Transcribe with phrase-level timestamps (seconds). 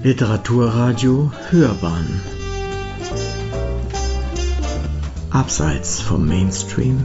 [0.00, 2.06] Literaturradio Hörbahn
[5.30, 7.04] Abseits vom Mainstream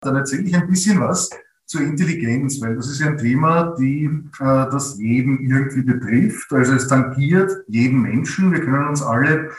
[0.00, 1.30] Dann erzähle ich ein bisschen was
[1.66, 6.52] zur Intelligenz, weil das ist ja ein Thema, die, äh, das jeden irgendwie betrifft.
[6.52, 8.50] Also es tangiert jeden Menschen.
[8.50, 9.50] Wir können uns alle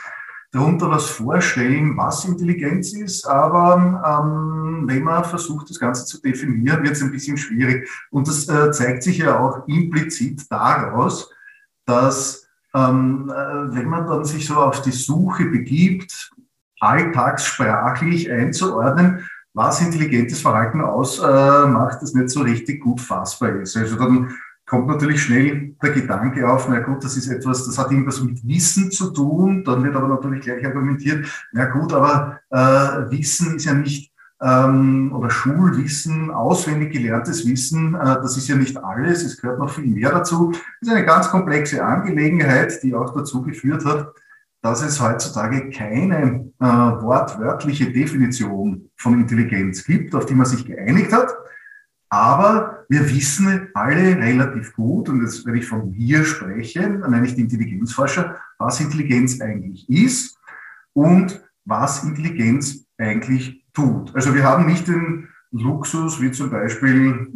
[0.52, 6.82] darunter was vorstellen, was Intelligenz ist, aber ähm, wenn man versucht, das Ganze zu definieren,
[6.82, 7.88] wird es ein bisschen schwierig.
[8.10, 11.30] Und das äh, zeigt sich ja auch implizit daraus,
[11.86, 16.32] dass ähm, äh, wenn man dann sich so auf die Suche begibt,
[16.80, 23.76] alltagssprachlich einzuordnen, was intelligentes Verhalten ausmacht, äh, das nicht so richtig gut fassbar ist.
[23.76, 24.36] Also dann
[24.70, 28.46] kommt natürlich schnell der Gedanke auf, na gut, das ist etwas, das hat irgendwas mit
[28.46, 29.64] Wissen zu tun.
[29.64, 35.12] Dann wird aber natürlich gleich argumentiert, na gut, aber äh, Wissen ist ja nicht, ähm,
[35.12, 39.88] oder Schulwissen, auswendig gelerntes Wissen, äh, das ist ja nicht alles, es gehört noch viel
[39.88, 40.52] mehr dazu.
[40.52, 44.14] Das ist eine ganz komplexe Angelegenheit, die auch dazu geführt hat,
[44.62, 51.12] dass es heutzutage keine äh, wortwörtliche Definition von Intelligenz gibt, auf die man sich geeinigt
[51.12, 51.34] hat.
[52.10, 57.24] Aber wir wissen alle relativ gut, und jetzt, wenn ich von wir spreche, dann meine
[57.24, 60.36] ich die Intelligenzforscher, was Intelligenz eigentlich ist
[60.92, 64.14] und was Intelligenz eigentlich tut.
[64.14, 67.28] Also wir haben nicht den Luxus, wie zum Beispiel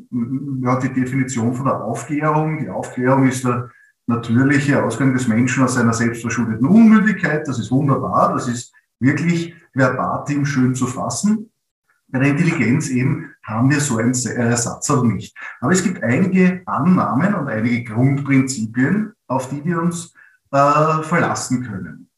[0.60, 2.58] ja, die Definition von der Aufklärung.
[2.58, 3.70] Die Aufklärung ist der
[4.06, 7.46] natürliche Ausgang des Menschen aus seiner selbstverschuldeten Unmündigkeit.
[7.46, 11.50] Das ist wunderbar, das ist wirklich verbatim schön zu fassen.
[12.08, 15.36] Bei der Intelligenz eben haben wir so einen Ersatz auch nicht.
[15.60, 20.12] Aber es gibt einige Annahmen und einige Grundprinzipien, auf die wir uns
[20.50, 22.08] äh, verlassen können.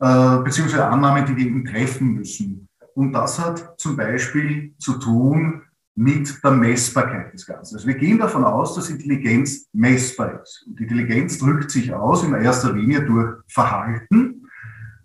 [0.00, 2.68] Äh, beziehungsweise Annahmen, die wir eben treffen müssen.
[2.94, 5.62] Und das hat zum Beispiel zu tun
[5.96, 7.76] mit der Messbarkeit des Ganzen.
[7.76, 10.64] Also wir gehen davon aus, dass Intelligenz messbar ist.
[10.66, 14.46] Und Intelligenz drückt sich aus in erster Linie durch Verhalten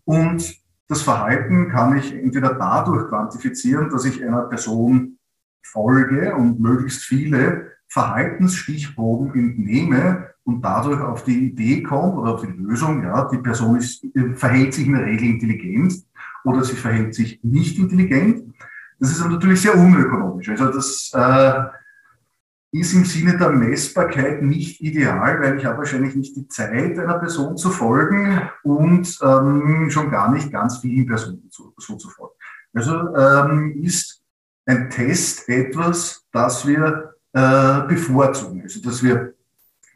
[0.05, 5.17] und das Verhalten kann ich entweder dadurch quantifizieren, dass ich einer Person
[5.65, 12.51] folge und möglichst viele Verhaltensstichproben entnehme und dadurch auf die Idee komme oder auf die
[12.51, 14.05] Lösung, ja, die Person ist,
[14.35, 15.93] verhält sich in der Regel intelligent
[16.43, 18.53] oder sie verhält sich nicht intelligent.
[18.99, 20.49] Das ist natürlich sehr unökonomisch.
[20.49, 26.35] Also das äh, ist im Sinne der Messbarkeit nicht ideal, weil ich habe wahrscheinlich nicht
[26.35, 31.73] die Zeit, einer Person zu folgen und ähm, schon gar nicht ganz vielen Personen zu,
[31.77, 32.35] so zu folgen.
[32.73, 34.24] Also ähm, ist
[34.65, 38.61] ein Test etwas, das wir äh, bevorzugen.
[38.61, 39.33] Also dass wir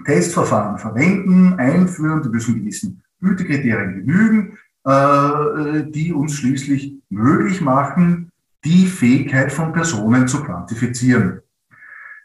[0.06, 8.31] Testverfahren verwenden, einführen, die müssen gewissen Gütekriterien genügen, äh, die uns schließlich möglich machen,
[8.63, 11.41] die Fähigkeit von Personen zu quantifizieren.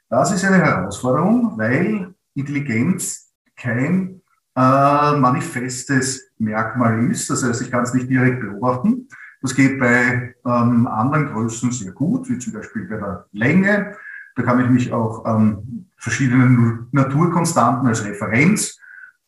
[0.09, 4.21] Das ist eine Herausforderung, weil Intelligenz kein
[4.57, 7.31] äh, manifestes Merkmal ist.
[7.31, 9.09] Das heißt, ich kann es nicht direkt beobachten.
[9.45, 13.95] Das geht bei ähm, anderen Größen sehr gut, wie zum Beispiel bei der Länge.
[14.37, 18.81] Da kann ich mich auch an verschiedenen Naturkonstanten als Referenz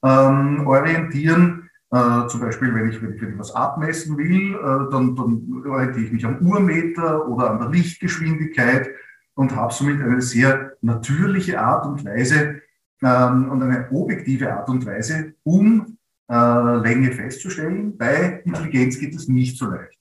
[0.02, 1.68] ähm, orientieren.
[1.90, 5.62] Äh, zum Beispiel, wenn ich, wenn ich, wenn ich was abmessen will, äh, dann, dann
[5.66, 8.88] orientiere ich mich am Urmeter oder an der Lichtgeschwindigkeit
[9.34, 12.62] und habe somit eine sehr natürliche Art und Weise
[13.02, 15.98] ähm, und eine objektive Art und Weise, um
[16.30, 17.98] äh, Länge festzustellen.
[17.98, 19.95] Bei Intelligenz geht es nicht so leicht.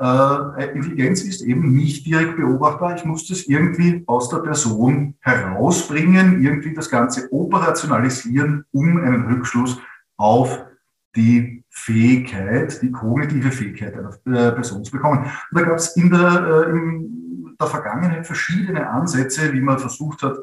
[0.00, 2.96] Äh, Intelligenz ist eben nicht direkt beobachtbar.
[2.96, 9.78] Ich muss das irgendwie aus der Person herausbringen, irgendwie das Ganze operationalisieren, um einen Rückschluss
[10.16, 10.64] auf
[11.14, 15.24] die Fähigkeit, die kognitive Fähigkeit einer äh, Person zu bekommen.
[15.24, 20.22] Und da gab es in der, äh, in der Vergangenheit verschiedene Ansätze, wie man versucht
[20.22, 20.38] hat,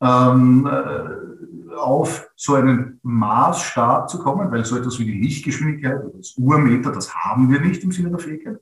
[0.00, 6.16] ähm, äh, auf so einen Maßstab zu kommen, weil so etwas wie die Lichtgeschwindigkeit oder
[6.16, 8.58] das Urmeter, das haben wir nicht im Sinne der Fähigkeit.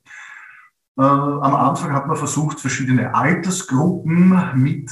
[1.00, 4.90] Äh, am Anfang hat man versucht, verschiedene Altersgruppen mit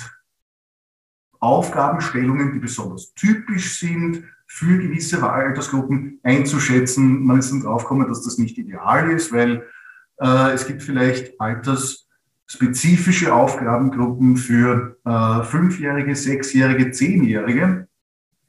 [1.39, 7.27] Aufgabenstellungen, die besonders typisch sind, für gewisse Altersgruppen einzuschätzen.
[7.27, 9.67] Man ist dann draufgekommen, dass das nicht ideal ist, weil
[10.17, 17.87] äh, es gibt vielleicht altersspezifische Aufgabengruppen für äh, Fünfjährige, Sechsjährige, Zehnjährige.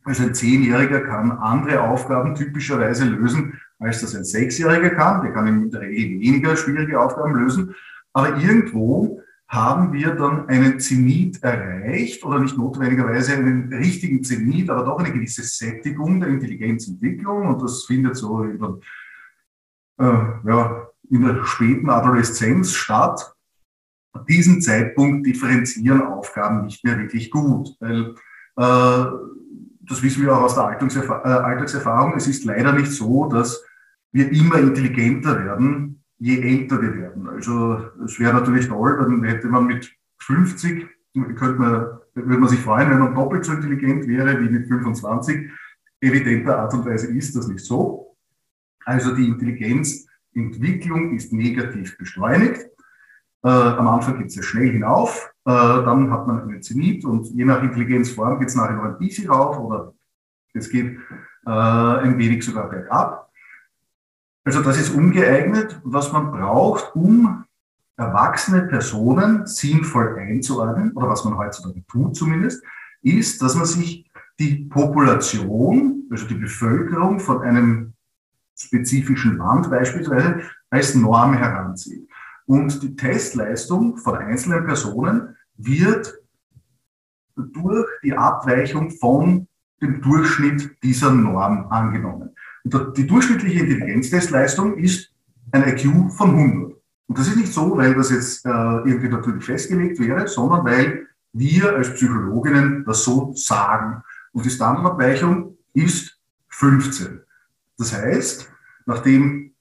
[0.05, 5.21] Also ein Zehnjähriger kann andere Aufgaben typischerweise lösen, als das ein Sechsjähriger kann.
[5.21, 7.75] Der kann in der Regel weniger schwierige Aufgaben lösen.
[8.13, 14.83] Aber irgendwo haben wir dann einen Zenit erreicht oder nicht notwendigerweise einen richtigen Zenit, aber
[14.83, 18.77] doch eine gewisse Sättigung der Intelligenzentwicklung und das findet so in der,
[19.99, 23.33] äh, ja, in der späten Adoleszenz statt.
[24.13, 28.13] An diesem Zeitpunkt differenzieren Aufgaben nicht mehr wirklich gut, weil
[28.55, 29.05] äh,
[29.81, 32.13] das wissen wir auch aus der äh, Alltagserfahrung.
[32.15, 33.63] Es ist leider nicht so, dass
[34.11, 37.27] wir immer intelligenter werden, je älter wir werden.
[37.27, 41.71] Also es wäre natürlich toll, dann hätte man mit 50, könnte man,
[42.13, 45.49] würde man sich freuen, wenn man doppelt so intelligent wäre wie mit 25.
[46.01, 48.15] Evidenter Art und Weise ist das nicht so.
[48.85, 52.61] Also die Intelligenzentwicklung ist negativ beschleunigt.
[53.43, 57.27] Äh, am Anfang geht es sehr schnell hinauf, äh, dann hat man einen Zenit und
[57.27, 59.93] je nach Intelligenzform geht es nachher noch ein bisschen rauf oder
[60.53, 60.97] es geht
[61.45, 63.28] äh, ein wenig sogar bergab.
[64.43, 65.79] Also das ist ungeeignet.
[65.83, 67.45] Was man braucht, um
[67.97, 72.63] erwachsene Personen sinnvoll einzuordnen, oder was man heutzutage tut zumindest,
[73.01, 74.09] ist, dass man sich
[74.39, 77.93] die Population, also die Bevölkerung von einem
[78.57, 82.07] spezifischen Land beispielsweise als Norm heranzieht.
[82.45, 86.13] Und die Testleistung von einzelnen Personen wird
[87.35, 89.47] durch die Abweichung von
[89.81, 92.31] dem Durchschnitt dieser Norm angenommen.
[92.63, 95.11] Und die durchschnittliche Intelligenztestleistung ist
[95.51, 96.75] ein IQ von 100.
[97.07, 101.07] Und das ist nicht so, weil das jetzt äh, irgendwie natürlich festgelegt wäre, sondern weil
[101.33, 104.03] wir als Psychologinnen das so sagen.
[104.31, 106.19] Und die Standardabweichung ist
[106.49, 107.21] 15.
[107.77, 108.51] Das heißt,
[108.85, 109.53] nachdem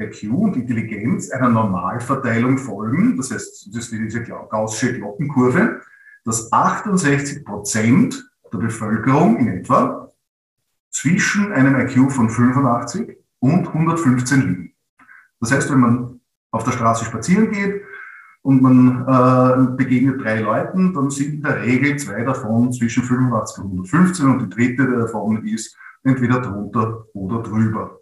[0.00, 5.82] IQ und Intelligenz einer Normalverteilung folgen, das heißt, das ist diese gaußsche Glockenkurve,
[6.24, 10.09] dass 68 Prozent der Bevölkerung in etwa
[10.90, 14.74] zwischen einem IQ von 85 und 115 liegen.
[15.40, 16.20] Das heißt, wenn man
[16.50, 17.82] auf der Straße spazieren geht
[18.42, 23.64] und man äh, begegnet drei Leuten, dann sind in der Regel zwei davon zwischen 85
[23.64, 28.00] und 115 und die dritte davon ist entweder drunter oder drüber.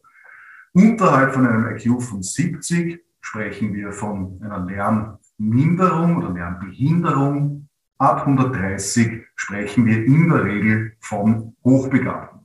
[0.72, 7.68] Unterhalb von einem IQ von 70 sprechen wir von einer Lernminderung oder Lernbehinderung.
[7.98, 12.37] Ab 130 sprechen wir in der Regel von Hochbegabten.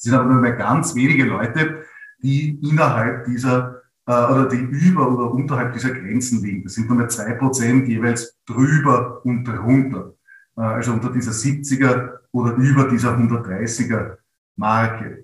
[0.00, 1.84] Es sind aber nur mehr ganz wenige Leute,
[2.22, 6.64] die innerhalb dieser äh, oder die über oder unterhalb dieser Grenzen liegen.
[6.64, 10.14] Das sind nur mehr zwei Prozent jeweils drüber und drunter.
[10.56, 14.16] Äh, also unter dieser 70er oder über dieser 130er
[14.56, 15.22] Marke.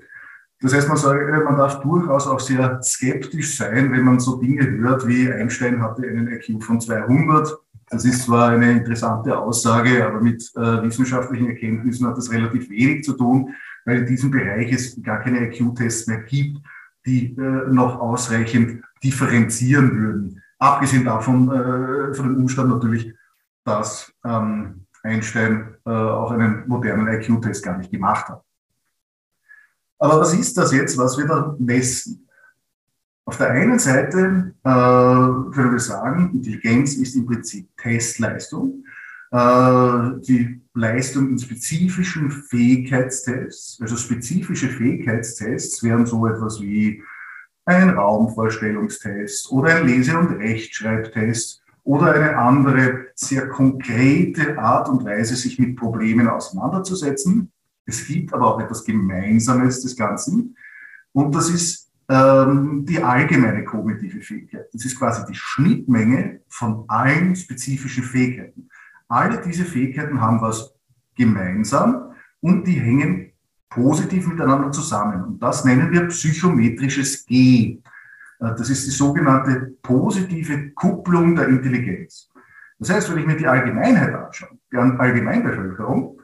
[0.61, 4.71] Das heißt, man, sagt, man darf durchaus auch sehr skeptisch sein, wenn man so Dinge
[4.73, 7.57] hört wie Einstein hatte einen IQ von 200.
[7.89, 13.05] Das ist zwar eine interessante Aussage, aber mit äh, wissenschaftlichen Erkenntnissen hat das relativ wenig
[13.05, 13.55] zu tun,
[13.87, 16.61] weil in diesem Bereich es gar keine IQ-Tests mehr gibt,
[17.07, 20.43] die äh, noch ausreichend differenzieren würden.
[20.59, 23.15] Abgesehen davon, äh, von dem Umstand natürlich,
[23.65, 28.43] dass ähm, Einstein äh, auch einen modernen IQ-Test gar nicht gemacht hat.
[29.99, 32.29] Aber was ist das jetzt, was wir da messen?
[33.25, 38.85] Auf der einen Seite äh, können wir sagen, Intelligenz ist im Prinzip Testleistung.
[39.33, 47.03] Äh, die Leistung in spezifischen Fähigkeitstests, also spezifische Fähigkeitstests wären so etwas wie
[47.65, 55.35] ein Raumvorstellungstest oder ein Lese- und Rechtschreibtest oder eine andere sehr konkrete Art und Weise,
[55.35, 57.51] sich mit Problemen auseinanderzusetzen.
[57.85, 60.57] Es gibt aber auch etwas Gemeinsames des Ganzen.
[61.13, 64.67] Und das ist ähm, die allgemeine kognitive Fähigkeit.
[64.73, 68.69] Das ist quasi die Schnittmenge von allen spezifischen Fähigkeiten.
[69.09, 70.75] Alle diese Fähigkeiten haben was
[71.17, 73.33] gemeinsam und die hängen
[73.69, 75.23] positiv miteinander zusammen.
[75.25, 77.81] Und das nennen wir psychometrisches G.
[78.41, 82.31] Äh, das ist die sogenannte positive Kupplung der Intelligenz.
[82.79, 86.21] Das heißt, wenn ich mir die Allgemeinheit anschaue, die Allgemeinbevölkerung,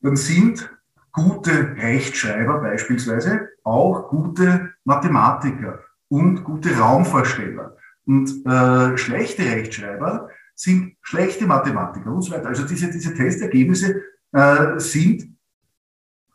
[0.00, 0.70] dann sind
[1.12, 7.76] gute Rechtschreiber beispielsweise auch gute Mathematiker und gute Raumvorsteller.
[8.04, 12.48] Und äh, schlechte Rechtschreiber sind schlechte Mathematiker und so weiter.
[12.48, 15.34] Also diese, diese Testergebnisse äh, sind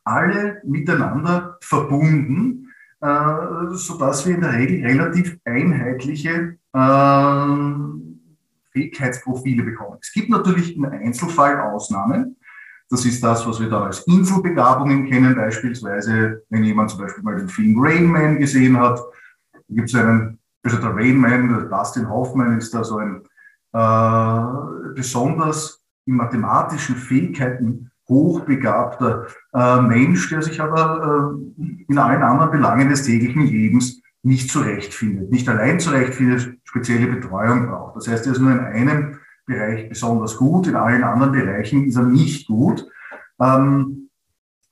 [0.03, 2.67] alle miteinander verbunden,
[3.01, 7.79] äh, sodass wir in der Regel relativ einheitliche äh,
[8.71, 9.97] Fähigkeitsprofile bekommen.
[10.01, 12.35] Es gibt natürlich im Einzelfall Ausnahmen.
[12.89, 17.35] Das ist das, was wir da als Inselbegabungen kennen, beispielsweise, wenn jemand zum Beispiel mal
[17.35, 18.99] den Film Rain Man gesehen hat.
[19.69, 23.21] Gibt es einen, also der Rain Man, Dustin Hoffman ist da so ein
[23.73, 32.51] äh, besonders in mathematischen Fähigkeiten hochbegabter äh, Mensch, der sich aber äh, in allen anderen
[32.51, 37.95] Belangen des täglichen Lebens nicht zurechtfindet, nicht allein zurechtfindet, spezielle Betreuung braucht.
[37.95, 41.95] Das heißt, er ist nur in einem Bereich besonders gut, in allen anderen Bereichen ist
[41.95, 42.85] er nicht gut.
[43.39, 44.09] Ähm,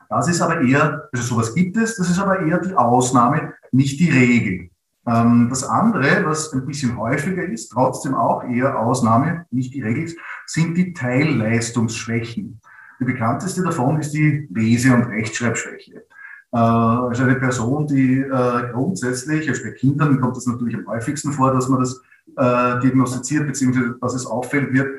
[0.09, 3.99] das ist aber eher, also sowas gibt es, das ist aber eher die Ausnahme, nicht
[3.99, 4.69] die Regel.
[5.07, 10.13] Ähm, das andere, was ein bisschen häufiger ist, trotzdem auch eher Ausnahme, nicht die Regel,
[10.45, 12.59] sind die Teilleistungsschwächen.
[12.99, 16.03] Die bekannteste davon ist die Lese- und Rechtschreibschwäche.
[16.51, 21.31] Äh, also eine Person, die äh, grundsätzlich, also bei Kindern kommt das natürlich am häufigsten
[21.31, 22.01] vor, dass man das
[22.35, 24.89] äh, diagnostiziert, beziehungsweise dass es auffällt wird.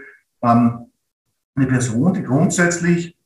[0.42, 0.86] Ähm,
[1.54, 3.16] eine Person, die grundsätzlich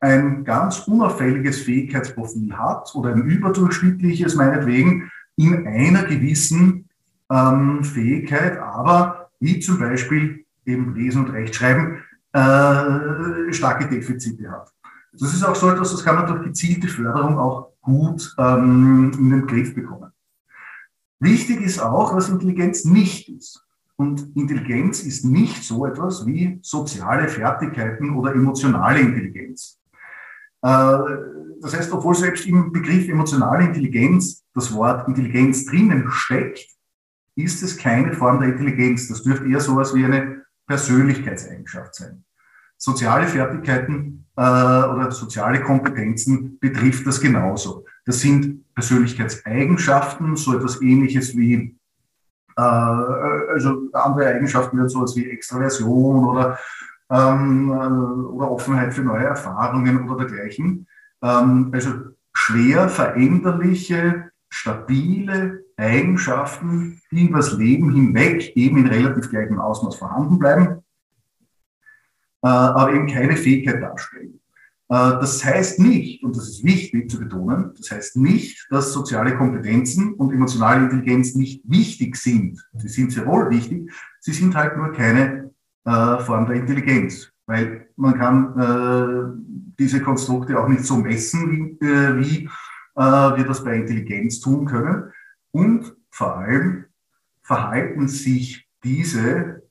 [0.00, 6.88] ein ganz unauffälliges Fähigkeitsprofil hat oder ein überdurchschnittliches meinetwegen, in einer gewissen
[7.30, 12.02] ähm, Fähigkeit, aber wie zum Beispiel eben Lesen und Rechtschreiben
[12.32, 14.72] äh, starke Defizite hat.
[15.12, 19.30] Das ist auch so etwas, das kann man durch gezielte Förderung auch gut ähm, in
[19.30, 20.10] den Griff bekommen.
[21.18, 23.62] Wichtig ist auch, was Intelligenz nicht ist.
[23.96, 29.78] Und Intelligenz ist nicht so etwas wie soziale Fertigkeiten oder emotionale Intelligenz.
[30.66, 30.98] Äh,
[31.60, 36.66] das heißt, obwohl selbst im Begriff emotionale Intelligenz das Wort Intelligenz drinnen steckt,
[37.36, 39.08] ist es keine Form der Intelligenz.
[39.08, 42.24] Das dürfte eher sowas wie eine Persönlichkeitseigenschaft sein.
[42.78, 47.84] Soziale Fertigkeiten äh, oder soziale Kompetenzen betrifft das genauso.
[48.04, 51.78] Das sind Persönlichkeitseigenschaften, so etwas ähnliches wie,
[52.56, 56.58] äh, also andere Eigenschaften wie sowas wie Extraversion oder,
[57.10, 60.86] ähm, äh, oder Offenheit für neue Erfahrungen oder dergleichen.
[61.22, 61.90] Ähm, also
[62.32, 70.38] schwer veränderliche, stabile Eigenschaften, die über das Leben hinweg eben in relativ gleichem Ausmaß vorhanden
[70.38, 70.82] bleiben,
[72.42, 74.40] äh, aber eben keine Fähigkeit darstellen.
[74.88, 79.36] Äh, das heißt nicht, und das ist wichtig zu betonen, das heißt nicht, dass soziale
[79.36, 82.64] Kompetenzen und emotionale Intelligenz nicht wichtig sind.
[82.74, 85.45] Sie sind sehr wohl wichtig, sie sind halt nur keine
[85.86, 91.86] äh, Form der Intelligenz, weil man kann äh, diese Konstrukte auch nicht so messen, wie,
[91.86, 92.44] äh, wie
[92.96, 93.00] äh,
[93.36, 95.12] wir das bei Intelligenz tun können.
[95.52, 96.86] Und vor allem
[97.42, 99.62] verhalten sich diese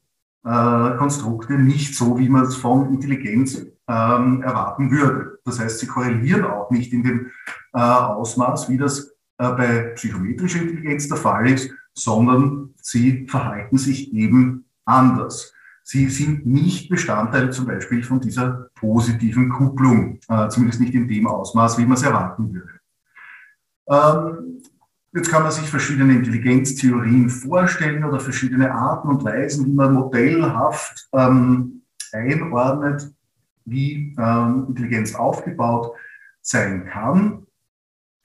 [0.45, 5.39] äh, Konstrukte nicht so, wie man es von Intelligenz ähm, erwarten würde.
[5.43, 7.31] Das heißt, sie korrelieren auch nicht in dem
[7.73, 14.13] äh, Ausmaß, wie das äh, bei psychometrischer Intelligenz der Fall ist, sondern sie verhalten sich
[14.13, 15.54] eben anders.
[15.87, 21.27] Sie sind nicht Bestandteil zum Beispiel von dieser positiven Kupplung, äh, zumindest nicht in dem
[21.27, 22.79] Ausmaß, wie man es erwarten würde.
[23.87, 24.63] Ähm,
[25.15, 31.07] Jetzt kann man sich verschiedene Intelligenztheorien vorstellen oder verschiedene Arten und Weisen, wie man modellhaft
[31.13, 33.15] ähm, einordnet,
[33.63, 35.95] wie ähm, Intelligenz aufgebaut
[36.41, 37.47] sein kann.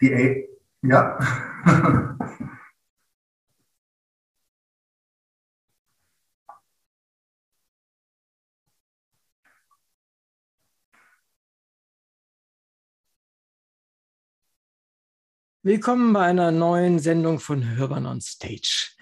[0.01, 0.49] Die,
[0.83, 1.17] ja.
[15.63, 18.97] Willkommen bei einer neuen Sendung von Hörban on Stage.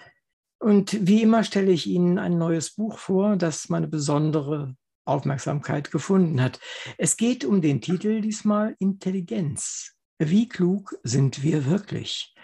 [0.59, 4.75] Und wie immer stelle ich Ihnen ein neues Buch vor, das meine besondere
[5.05, 6.59] Aufmerksamkeit gefunden hat.
[6.97, 9.95] Es geht um den Titel diesmal Intelligenz.
[10.19, 12.35] Wie klug sind wir wirklich?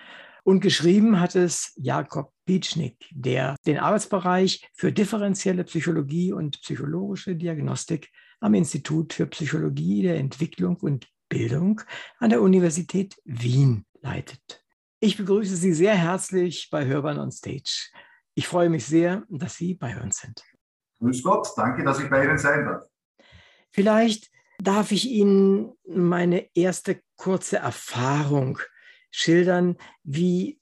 [0.44, 8.12] Und geschrieben hat es Jakob Pietschnik, der den Arbeitsbereich für differenzielle Psychologie und psychologische Diagnostik
[8.38, 11.80] am Institut für Psychologie der Entwicklung und Bildung
[12.21, 14.64] an der Universität Wien leitet.
[15.00, 17.90] Ich begrüße Sie sehr herzlich bei Hörbern on Stage.
[18.34, 20.42] Ich freue mich sehr, dass Sie bei uns sind.
[21.00, 22.87] Grüß Gott, danke, dass ich bei Ihnen sein darf.
[23.70, 28.58] Vielleicht darf ich Ihnen meine erste kurze Erfahrung
[29.11, 30.61] schildern, wie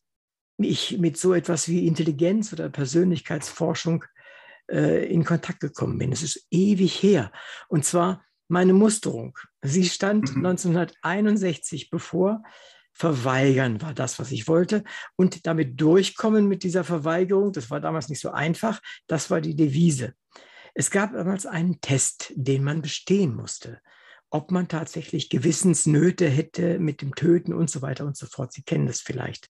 [0.59, 4.05] ich mit so etwas wie Intelligenz oder Persönlichkeitsforschung
[4.71, 6.13] äh, in Kontakt gekommen bin.
[6.13, 7.33] Es ist ewig her.
[7.69, 9.39] Und zwar meine Musterung.
[9.63, 10.47] Sie stand mhm.
[10.47, 12.43] 1961 bevor
[12.93, 14.85] verweigern war das, was ich wollte.
[15.17, 19.57] Und damit durchkommen mit dieser Verweigerung, das war damals nicht so einfach, das war die
[19.57, 20.15] Devise.
[20.75, 23.81] Es gab damals einen Test, den man bestehen musste,
[24.31, 28.53] ob man tatsächlich Gewissensnöte hätte mit dem Töten und so weiter und so fort.
[28.53, 29.49] Sie kennen das vielleicht.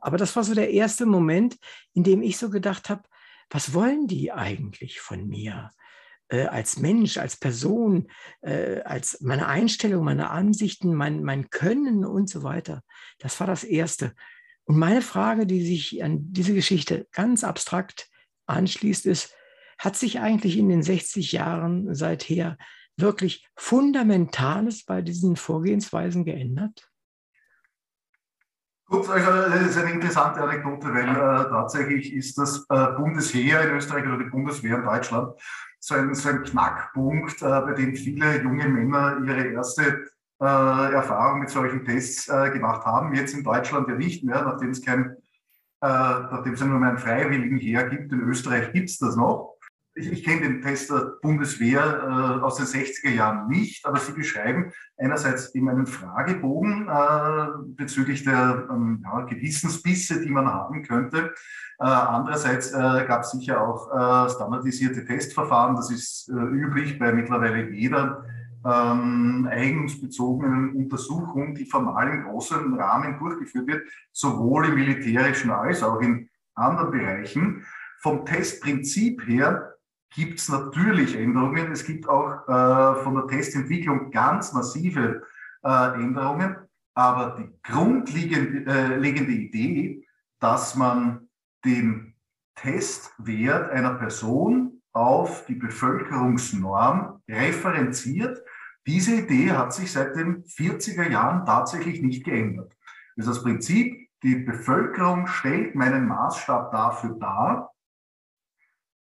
[0.00, 1.56] Aber das war so der erste Moment,
[1.92, 3.02] in dem ich so gedacht habe,
[3.50, 5.70] was wollen die eigentlich von mir?
[6.28, 8.08] Äh, als Mensch, als Person,
[8.40, 12.82] äh, als meine Einstellung, meine Ansichten, mein, mein Können und so weiter.
[13.18, 14.12] Das war das Erste.
[14.64, 18.08] Und meine Frage, die sich an diese Geschichte ganz abstrakt
[18.46, 19.34] anschließt, ist,
[19.78, 22.56] hat sich eigentlich in den 60 Jahren seither
[22.96, 26.90] wirklich Fundamentales bei diesen Vorgehensweisen geändert?
[28.88, 33.76] Gut, also das ist eine interessante Anekdote, weil äh, tatsächlich ist das äh, Bundesheer in
[33.76, 35.34] Österreich oder die Bundeswehr in Deutschland
[35.86, 40.08] so ein, so ein Knackpunkt, äh, bei dem viele junge Männer ihre erste
[40.40, 43.14] äh, Erfahrung mit solchen Tests äh, gemacht haben.
[43.14, 45.16] Jetzt in Deutschland ja nicht mehr, nachdem es kein
[45.82, 49.55] äh, nachdem es ja nur einen Freiwilligen hergibt, in Österreich gibt es das noch.
[49.98, 54.12] Ich, ich kenne den Test der Bundeswehr äh, aus den 60er Jahren nicht, aber Sie
[54.12, 61.32] beschreiben einerseits eben einen Fragebogen äh, bezüglich der ähm, ja, Gewissensbisse, die man haben könnte.
[61.78, 65.76] Äh, andererseits äh, gab es sicher auch äh, standardisierte Testverfahren.
[65.76, 68.22] Das ist äh, üblich bei mittlerweile jeder
[68.66, 76.00] ähm, eignungsbezogenen Untersuchung, die formal im großen Rahmen durchgeführt wird, sowohl im militärischen als auch
[76.02, 77.64] in anderen Bereichen.
[78.00, 79.75] Vom Testprinzip her
[80.14, 81.72] gibt es natürlich Änderungen.
[81.72, 85.22] Es gibt auch äh, von der Testentwicklung ganz massive
[85.62, 86.56] äh, Änderungen.
[86.94, 90.06] Aber die grundlegende äh, Idee,
[90.40, 91.28] dass man
[91.64, 92.14] den
[92.54, 98.42] Testwert einer Person auf die Bevölkerungsnorm referenziert,
[98.86, 102.72] diese Idee hat sich seit den 40er Jahren tatsächlich nicht geändert.
[103.16, 107.72] Das ist das Prinzip, die Bevölkerung stellt meinen Maßstab dafür dar,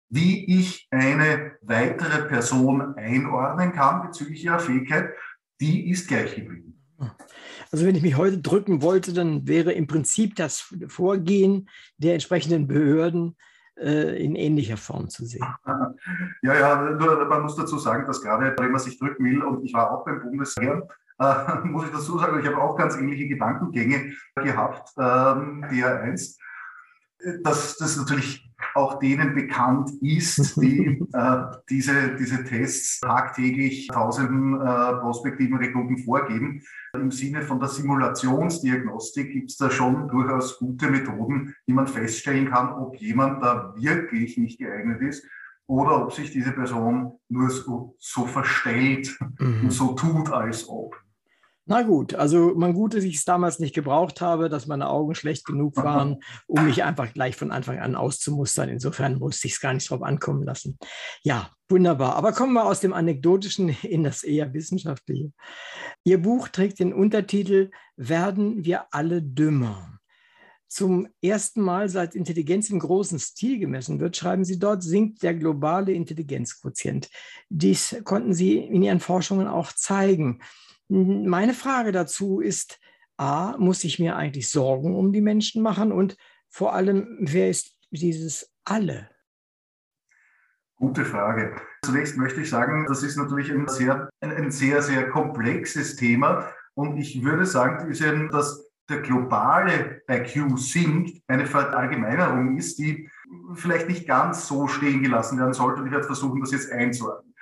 [0.09, 5.13] wie ich eine weitere Person einordnen kann bezüglich ihrer Fähigkeit,
[5.59, 6.79] die ist gleich geblieben.
[7.71, 12.67] Also wenn ich mich heute drücken wollte, dann wäre im Prinzip das Vorgehen der entsprechenden
[12.67, 13.35] Behörden
[13.77, 15.45] äh, in ähnlicher Form zu sehen.
[16.41, 19.65] Ja, ja, nur man muss dazu sagen, dass gerade wenn man sich drücken will, und
[19.65, 20.88] ich war auch beim Bundesheer,
[21.19, 26.39] äh, muss ich dazu sagen, ich habe auch ganz ähnliche Gedankengänge gehabt, ähm, der einst,
[27.43, 34.93] dass das natürlich auch denen bekannt ist, die äh, diese, diese Tests tagtäglich tausenden äh,
[35.00, 36.62] prospektiven Rekruten vorgeben.
[36.93, 42.50] Im Sinne von der Simulationsdiagnostik gibt es da schon durchaus gute Methoden, wie man feststellen
[42.50, 45.25] kann, ob jemand da wirklich nicht geeignet ist
[45.67, 49.63] oder ob sich diese Person nur so, so verstellt mhm.
[49.63, 50.95] und so tut, als ob.
[51.67, 55.15] Na gut, also man gut, dass ich es damals nicht gebraucht habe, dass meine Augen
[55.15, 58.69] schlecht genug waren, um mich einfach gleich von Anfang an auszumustern.
[58.69, 60.77] Insofern musste ich es gar nicht drauf ankommen lassen.
[61.24, 62.17] Ja, wunderbar.
[62.17, 65.31] Aber kommen wir aus dem Anekdotischen in das eher Wissenschaftliche.
[66.03, 70.00] Ihr Buch trägt den Untertitel Werden wir alle dümmer?
[70.68, 75.33] Zum ersten Mal, seit Intelligenz im großen Stil gemessen wird, schreiben Sie dort, sinkt der
[75.33, 77.09] globale Intelligenzquotient.
[77.50, 80.42] Dies konnten Sie in Ihren Forschungen auch zeigen.
[80.87, 82.79] Meine Frage dazu ist,
[83.17, 86.17] a, muss ich mir eigentlich Sorgen um die Menschen machen und
[86.50, 89.09] vor allem, wer ist dieses alle?
[90.77, 91.55] Gute Frage.
[91.83, 96.51] Zunächst möchte ich sagen, das ist natürlich ein sehr, ein, ein sehr, sehr komplexes Thema
[96.74, 103.09] und ich würde sagen, dass der globale IQ sinkt, eine Verallgemeinerung ist, die
[103.55, 105.81] vielleicht nicht ganz so stehen gelassen werden sollte.
[105.81, 107.33] Und ich werde versuchen, das jetzt einzuordnen.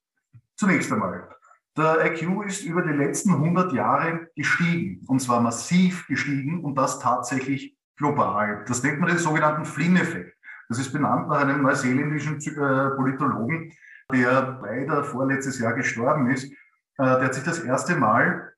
[0.55, 1.35] Zunächst einmal,
[1.75, 6.99] der IQ ist über die letzten 100 Jahre gestiegen, und zwar massiv gestiegen und das
[6.99, 8.63] tatsächlich global.
[8.67, 10.37] Das nennt man den sogenannten Flynn-Effekt.
[10.69, 13.71] Das ist benannt nach einem neuseeländischen äh, Politologen,
[14.11, 16.51] der leider vorletztes Jahr gestorben ist.
[16.51, 16.55] Äh,
[16.97, 18.53] der hat sich das erste Mal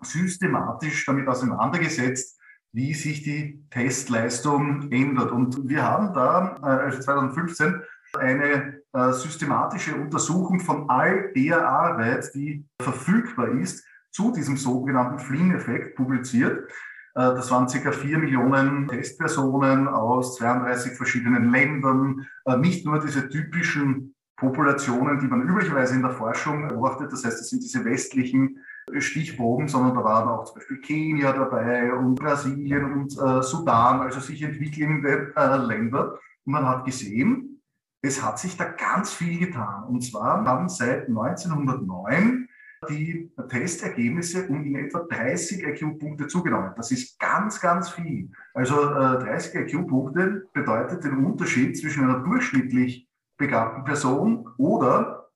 [0.00, 2.38] systematisch damit auseinandergesetzt,
[2.72, 5.30] wie sich die Testleistung ändert.
[5.30, 7.82] Und wir haben da, äh, also 2015,
[8.18, 15.96] eine äh, systematische Untersuchung von all der Arbeit, die verfügbar ist, zu diesem sogenannten Flynn-Effekt
[15.96, 16.70] publiziert.
[17.14, 22.26] Äh, das waren circa vier Millionen Testpersonen aus 32 verschiedenen Ländern.
[22.44, 27.12] Äh, nicht nur diese typischen Populationen, die man üblicherweise in der Forschung beobachtet.
[27.12, 28.58] Das heißt, das sind diese westlichen
[28.98, 34.20] Stichproben, sondern da waren auch zum Beispiel Kenia dabei und Brasilien und äh, Sudan, also
[34.20, 36.18] sich entwickelnde äh, Länder.
[36.44, 37.57] Und man hat gesehen,
[38.02, 39.84] es hat sich da ganz viel getan.
[39.84, 42.48] Und zwar haben seit 1909
[42.88, 46.72] die Testergebnisse um in etwa 30 IQ-Punkte zugenommen.
[46.76, 48.30] Das ist ganz, ganz viel.
[48.54, 55.28] Also äh, 30 IQ-Punkte bedeutet den Unterschied zwischen einer durchschnittlich begabten Person oder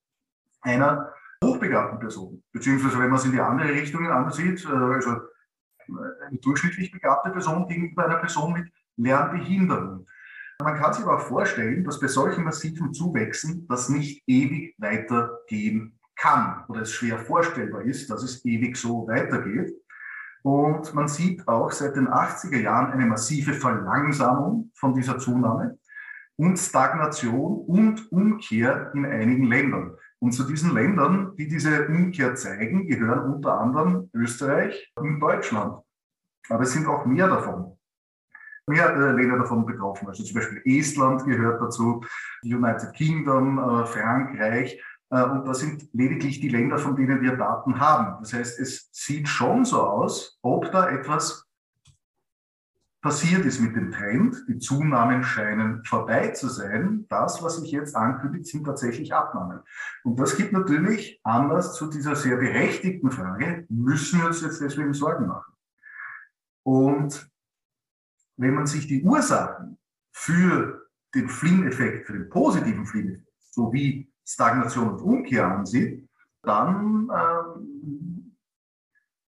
[0.61, 2.42] einer hochbegabten Person.
[2.53, 5.16] Beziehungsweise, wenn man es in die andere Richtung ansieht, äh, also
[6.29, 10.07] eine durchschnittlich begabte Person gegenüber einer Person mit Lernbehinderung.
[10.60, 16.64] Man kann sich aber vorstellen, dass bei solchen massiven Zuwächsen das nicht ewig weitergehen kann
[16.68, 19.72] oder es schwer vorstellbar ist, dass es ewig so weitergeht.
[20.42, 25.78] Und man sieht auch seit den 80er Jahren eine massive Verlangsamung von dieser Zunahme
[26.36, 29.96] und Stagnation und Umkehr in einigen Ländern.
[30.18, 35.82] Und zu diesen Ländern, die diese Umkehr zeigen, gehören unter anderem Österreich und Deutschland.
[36.48, 37.76] Aber es sind auch mehr davon
[38.66, 40.09] mehrere Länder davon betroffen.
[40.09, 42.05] Also zum Beispiel Estland gehört dazu,
[42.42, 44.83] United Kingdom, äh, Frankreich.
[45.11, 48.16] Äh, und das sind lediglich die Länder, von denen wir Daten haben.
[48.20, 51.46] Das heißt, es sieht schon so aus, ob da etwas
[53.03, 54.44] passiert ist mit dem Trend.
[54.48, 57.05] Die Zunahmen scheinen vorbei zu sein.
[57.09, 59.61] Das, was sich jetzt ankündigt, sind tatsächlich Abnahmen.
[60.05, 64.94] Und das gibt natürlich Anlass zu dieser sehr berechtigten Frage, müssen wir uns jetzt deswegen
[64.94, 65.53] Sorgen machen?
[66.64, 67.31] Und
[68.36, 69.78] wenn man sich die Ursachen
[70.12, 76.08] für den Flynn-Effekt, für den positiven Flynn-Effekt, sowie Stagnation und Umkehr ansieht,
[76.42, 78.36] dann ähm,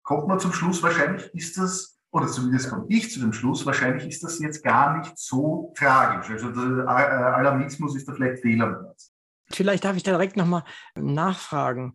[0.03, 4.07] kommt man zum Schluss, wahrscheinlich ist das oder zumindest komme ich zu dem Schluss, wahrscheinlich
[4.07, 6.31] ist das jetzt gar nicht so tragisch.
[6.31, 8.77] Also der äh, Alarmismus ist da vielleicht fehl am.
[9.51, 11.95] Vielleicht darf ich da direkt nochmal nachfragen.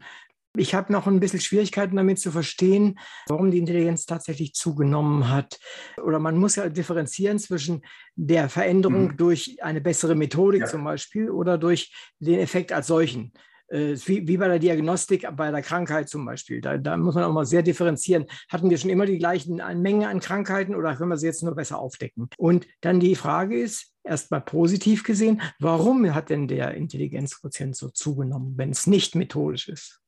[0.55, 5.59] Ich habe noch ein bisschen Schwierigkeiten damit zu verstehen, warum die Intelligenz tatsächlich zugenommen hat.
[6.03, 7.81] Oder man muss ja differenzieren zwischen
[8.15, 9.17] der Veränderung mhm.
[9.17, 10.67] durch eine bessere Methodik ja.
[10.67, 13.33] zum Beispiel oder durch den Effekt als solchen.
[13.69, 16.61] Äh, wie, wie bei der Diagnostik, bei der Krankheit zum Beispiel.
[16.61, 18.25] Da, da, muss man auch mal sehr differenzieren.
[18.47, 21.55] Hatten wir schon immer die gleichen Mengen an Krankheiten oder können wir sie jetzt nur
[21.55, 22.29] besser aufdecken?
[22.37, 28.53] Und dann die Frage ist, erstmal positiv gesehen, warum hat denn der Intelligenzquotient so zugenommen,
[28.55, 30.02] wenn es nicht methodisch ist?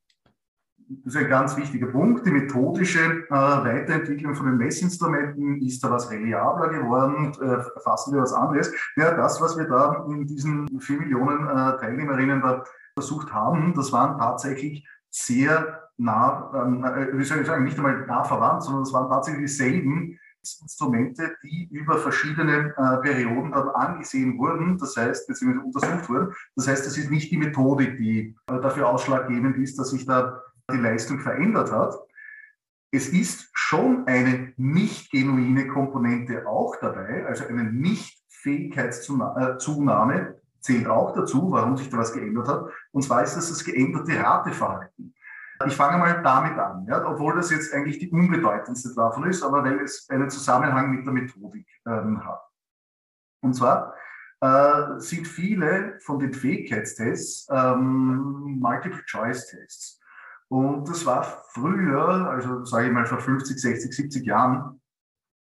[0.87, 2.25] Das ist ein ganz wichtiger Punkt.
[2.25, 7.33] Die methodische äh, Weiterentwicklung von den Messinstrumenten ist da was reliabler geworden.
[7.41, 8.71] Äh, fassen wir was anderes.
[8.95, 13.91] Ja, das, was wir da in diesen vier Millionen äh, Teilnehmerinnen da versucht haben, das
[13.91, 18.83] waren tatsächlich sehr nah, ähm, äh, wie soll ich sagen, nicht einmal nah verwandt, sondern
[18.83, 20.19] es waren tatsächlich dieselben
[20.61, 26.33] Instrumente, die über verschiedene äh, Perioden dann angesehen wurden, das heißt, beziehungsweise untersucht wurden.
[26.55, 30.41] Das heißt, es ist nicht die Methodik, die äh, dafür ausschlaggebend ist, dass sich da
[30.71, 31.95] die Leistung verändert hat.
[32.91, 41.51] Es ist schon eine nicht genuine Komponente auch dabei, also eine Nicht-Fähigkeitszunahme, zählt auch dazu,
[41.51, 42.69] warum sich da was geändert hat.
[42.91, 45.13] Und zwar ist das das geänderte Rateverhalten.
[45.65, 49.63] Ich fange mal damit an, ja, obwohl das jetzt eigentlich die unbedeutendste davon ist, aber
[49.63, 52.41] weil es einen Zusammenhang mit der Methodik ähm, hat.
[53.41, 53.95] Und zwar
[54.41, 60.01] äh, sind viele von den Fähigkeitstests ähm, Multiple-Choice-Tests.
[60.49, 64.81] Und das war früher, also sage ich mal vor 50, 60, 70 Jahren,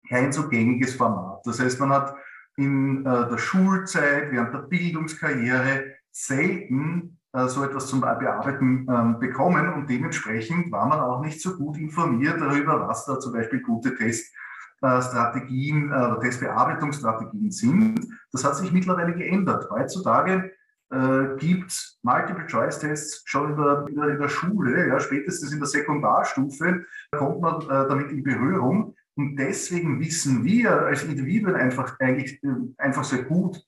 [0.09, 1.45] kein so gängiges Format.
[1.45, 2.15] Das heißt, man hat
[2.57, 9.73] in äh, der Schulzeit, während der Bildungskarriere selten äh, so etwas zum Bearbeiten ähm, bekommen
[9.75, 13.95] und dementsprechend war man auch nicht so gut informiert darüber, was da zum Beispiel gute
[13.95, 18.09] Teststrategien äh, oder Testbearbeitungsstrategien sind.
[18.33, 19.69] Das hat sich mittlerweile geändert.
[19.71, 20.51] Heutzutage
[20.91, 25.69] äh, gibt Multiple-Choice-Tests schon in der, in der, in der Schule, ja, spätestens in der
[25.69, 28.95] Sekundarstufe kommt man äh, damit in Berührung.
[29.15, 33.67] Und deswegen wissen wir als Individuen einfach eigentlich äh, einfach sehr gut,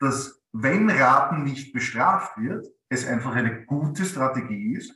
[0.00, 4.94] dass wenn Raten nicht bestraft wird, es einfach eine gute Strategie ist,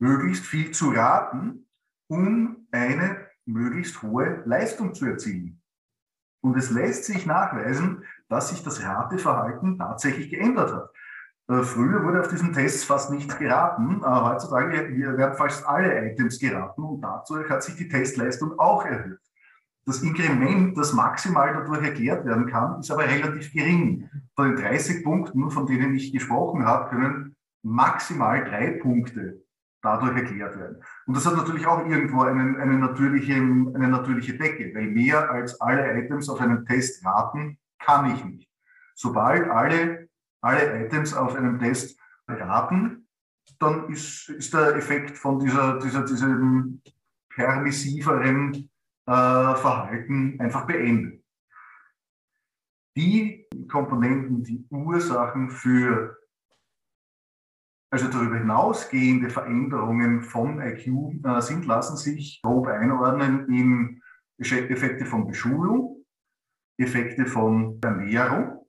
[0.00, 1.66] möglichst viel zu raten,
[2.08, 5.62] um eine möglichst hohe Leistung zu erzielen.
[6.42, 10.90] Und es lässt sich nachweisen, dass sich das Rateverhalten tatsächlich geändert hat.
[11.48, 14.02] Äh, früher wurde auf diesen Tests fast nichts geraten.
[14.04, 19.20] Heutzutage werden fast alle Items geraten und dazu hat sich die Testleistung auch erhöht.
[19.86, 24.10] Das Inkrement, das maximal dadurch erklärt werden kann, ist aber relativ gering.
[24.34, 29.44] Von den 30 Punkten, von denen ich gesprochen habe, können maximal drei Punkte
[29.80, 30.82] dadurch erklärt werden.
[31.06, 35.60] Und das hat natürlich auch irgendwo einen, eine, natürliche, eine natürliche Decke, weil mehr als
[35.60, 38.50] alle Items auf einem Test raten kann ich nicht.
[38.94, 40.08] Sobald alle
[40.44, 43.08] alle Items auf einem Test beraten,
[43.58, 46.82] dann ist, ist der Effekt von dieser, dieser, diesem
[47.30, 48.70] permissiveren
[49.06, 51.24] äh, Verhalten einfach beendet.
[52.96, 56.16] Die Komponenten, die Ursachen für
[57.90, 64.02] also darüber hinausgehende Veränderungen von IQ äh, sind, lassen sich grob einordnen in
[64.38, 65.93] Effekte von Beschulung,
[66.76, 68.64] Effekte von Ernährung,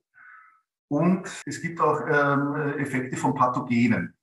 [0.88, 4.14] und es gibt auch ähm, Effekte von Pathogenen.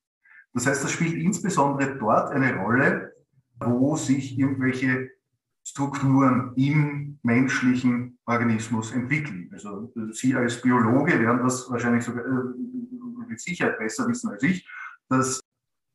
[0.53, 3.13] Das heißt, das spielt insbesondere dort eine Rolle,
[3.59, 5.09] wo sich irgendwelche
[5.65, 9.49] Strukturen im menschlichen Organismus entwickeln.
[9.53, 14.67] Also Sie als Biologe werden das wahrscheinlich sogar äh, mit Sicherheit besser wissen als ich,
[15.09, 15.39] dass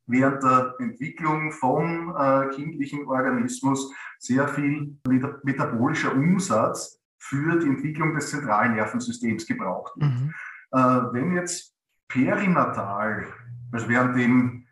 [0.07, 8.31] während der Entwicklung vom äh, kindlichen Organismus sehr viel metabolischer Umsatz für die Entwicklung des
[8.31, 10.11] zentralen Nervensystems gebraucht wird.
[10.11, 10.35] Mhm.
[10.73, 10.79] Äh,
[11.13, 11.75] wenn jetzt
[12.09, 13.27] perinatal,
[13.73, 14.67] also währenddem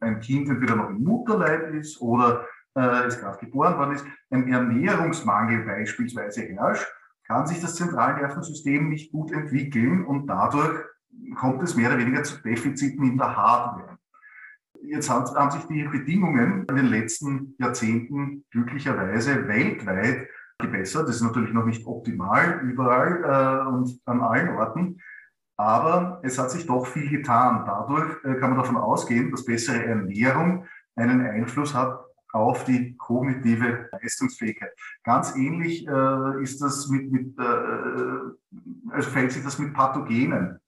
[0.00, 4.52] ein Kind entweder noch im Mutterleib ist oder äh, es gerade geboren worden ist, ein
[4.52, 6.86] Ernährungsmangel beispielsweise herrscht,
[7.26, 10.84] kann sich das Zentralnervensystem nicht gut entwickeln und dadurch
[11.36, 13.98] kommt es mehr oder weniger zu Defiziten in der Hardware.
[14.82, 20.28] Jetzt haben sich die Bedingungen in den letzten Jahrzehnten glücklicherweise weltweit
[20.62, 21.08] gebessert.
[21.08, 24.98] Das ist natürlich noch nicht optimal überall äh, und an allen Orten.
[25.56, 27.64] Aber es hat sich doch viel getan.
[27.66, 32.00] Dadurch äh, kann man davon ausgehen, dass bessere Ernährung einen Einfluss hat
[32.32, 34.72] auf die kognitive Leistungsfähigkeit.
[35.04, 37.42] Ganz ähnlich äh, ist das mit, mit äh,
[38.90, 40.58] also verhält sich das mit Pathogenen.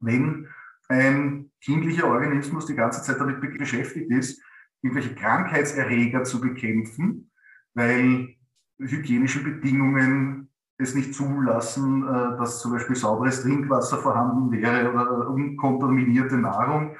[0.00, 0.48] Wenn
[0.88, 4.42] ein kindlicher Organismus die ganze Zeit damit beschäftigt ist,
[4.82, 7.30] irgendwelche Krankheitserreger zu bekämpfen,
[7.74, 8.34] weil
[8.80, 16.38] hygienische Bedingungen es nicht zulassen, äh, dass zum Beispiel sauberes Trinkwasser vorhanden wäre oder unkontaminierte
[16.38, 16.96] Nahrung,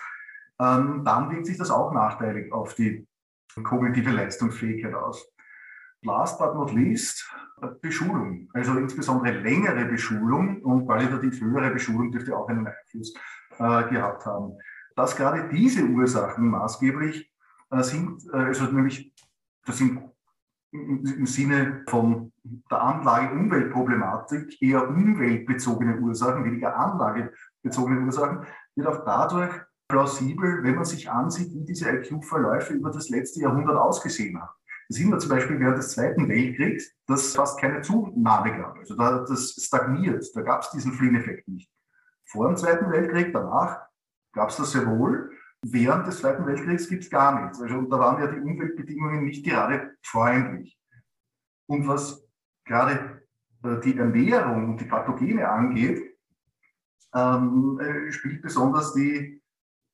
[0.61, 3.07] ähm, dann wirkt sich das auch nachteilig auf die
[3.63, 5.27] kognitive Leistungsfähigkeit aus.
[6.03, 7.29] Last but not least,
[7.83, 13.13] Beschulung, also insbesondere längere Beschulung und qualitativ höhere Beschulung dürfte auch einen Einfluss
[13.59, 14.57] äh, gehabt haben.
[14.97, 17.31] Dass gerade diese Ursachen maßgeblich
[17.71, 19.13] äh, sind, also nämlich,
[19.67, 20.01] das sind
[20.73, 29.53] im, Sinne von der Anlage-Umweltproblematik eher umweltbezogene Ursachen, weniger anlagebezogene Ursachen, wird auch dadurch
[29.89, 34.51] plausibel, wenn man sich ansieht, wie diese IQ-Verläufe über das letzte Jahrhundert ausgesehen haben.
[34.89, 38.77] Das sehen wir zum Beispiel während des Zweiten Weltkriegs, dass fast keine Zunahme gab.
[38.77, 41.71] Also da, das stagniert, da gab es diesen Flynn-Effekt nicht.
[42.25, 43.81] Vor dem Zweiten Weltkrieg, danach
[44.33, 45.30] gab es das sehr wohl.
[45.63, 47.61] Während des Zweiten Weltkriegs gibt es gar nichts.
[47.61, 50.79] Also da waren ja die Umweltbedingungen nicht gerade freundlich.
[51.67, 52.27] Und was
[52.65, 53.23] gerade
[53.63, 56.17] äh, die Ernährung und die Pathogene angeht,
[57.15, 59.43] ähm, äh, spielt besonders die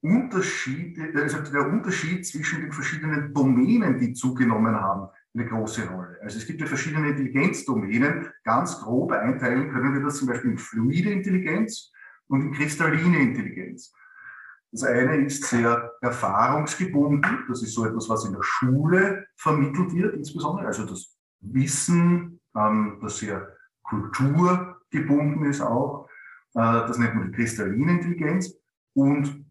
[0.02, 6.18] Unterschiede, also der Unterschied zwischen den verschiedenen Domänen, die zugenommen haben, eine große Rolle.
[6.22, 8.28] Also es gibt ja verschiedene Intelligenzdomänen.
[8.44, 11.92] Ganz grob einteilen können wir das zum Beispiel in fluide Intelligenz
[12.28, 13.92] und in kristalline Intelligenz.
[14.76, 17.46] Das eine ist sehr erfahrungsgebunden.
[17.48, 20.66] Das ist so etwas, was in der Schule vermittelt wird, insbesondere.
[20.66, 26.10] Also das Wissen, ähm, das sehr kulturgebunden ist auch.
[26.52, 28.54] Äh, das nennt man die kristalline Intelligenz.
[28.94, 29.46] Und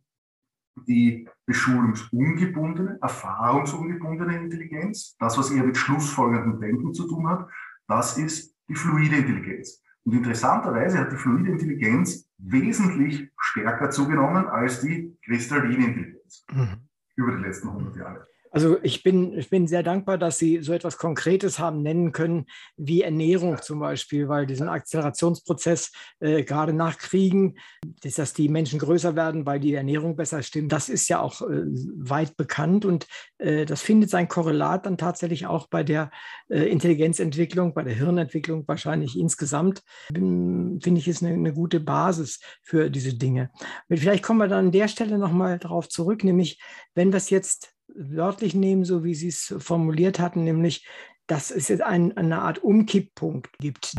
[0.87, 7.49] die beschulungsungebundene, erfahrungsungebundene Intelligenz, das, was eher mit schlussfolgerndem Denken zu tun hat,
[7.87, 9.81] das ist die fluide Intelligenz.
[10.05, 16.87] Und interessanterweise hat die fluide Intelligenz wesentlich stärker zugenommen als die kristalline Intelligenz mhm.
[17.15, 18.27] über die letzten 100 Jahre.
[18.55, 22.45] Also ich bin, ich bin sehr dankbar, dass Sie so etwas Konkretes haben nennen können,
[22.77, 25.91] wie Ernährung zum Beispiel, weil diesen Akzelerationsprozess
[26.21, 27.57] äh, gerade nach Kriegen,
[28.01, 31.41] dass, dass die Menschen größer werden, weil die Ernährung besser stimmt, das ist ja auch
[31.41, 31.65] äh,
[31.97, 33.07] weit bekannt und
[33.39, 36.09] äh, das findet sein Korrelat dann tatsächlich auch bei der
[36.47, 39.81] äh, Intelligenzentwicklung, bei der Hirnentwicklung wahrscheinlich insgesamt,
[40.13, 43.49] finde ich, ist eine, eine gute Basis für diese Dinge.
[43.89, 46.57] Und vielleicht kommen wir dann an der Stelle nochmal darauf zurück, nämlich
[46.93, 50.85] wenn wir es jetzt wörtlich nehmen, so wie Sie es formuliert hatten, nämlich,
[51.27, 53.95] dass es jetzt ein, eine Art Umkipppunkt gibt,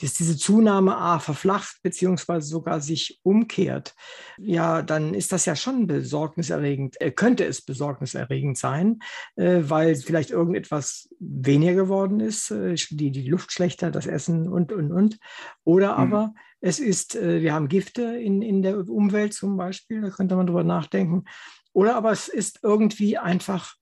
[0.00, 3.94] dass diese Zunahme A verflacht beziehungsweise sogar sich umkehrt,
[4.38, 9.00] ja, dann ist das ja schon besorgniserregend, äh, könnte es besorgniserregend sein,
[9.36, 14.72] äh, weil vielleicht irgendetwas weniger geworden ist, äh, die, die Luft schlechter, das Essen und,
[14.72, 15.18] und, und.
[15.64, 15.98] Oder mhm.
[15.98, 20.36] aber es ist, äh, wir haben Gifte in, in der Umwelt zum Beispiel, da könnte
[20.36, 21.24] man drüber nachdenken.
[21.72, 23.74] Oder aber es ist irgendwie einfach,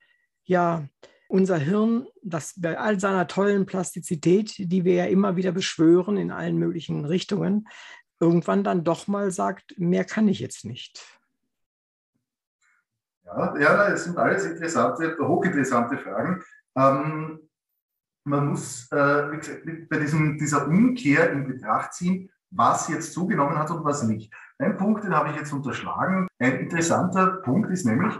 [0.44, 0.87] ja,
[1.29, 6.31] unser Hirn, das bei all seiner tollen Plastizität, die wir ja immer wieder beschwören in
[6.31, 7.68] allen möglichen Richtungen,
[8.18, 11.05] irgendwann dann doch mal sagt, mehr kann ich jetzt nicht.
[13.24, 16.42] Ja, ja das sind alles interessante, hochinteressante Fragen.
[16.77, 17.48] Ähm,
[18.24, 23.70] man muss äh, gesagt, bei diesem, dieser Umkehr in Betracht ziehen, was jetzt zugenommen hat
[23.70, 24.33] und was nicht.
[24.59, 26.27] Ein Punkt, den habe ich jetzt unterschlagen.
[26.38, 28.14] Ein interessanter Punkt ist nämlich,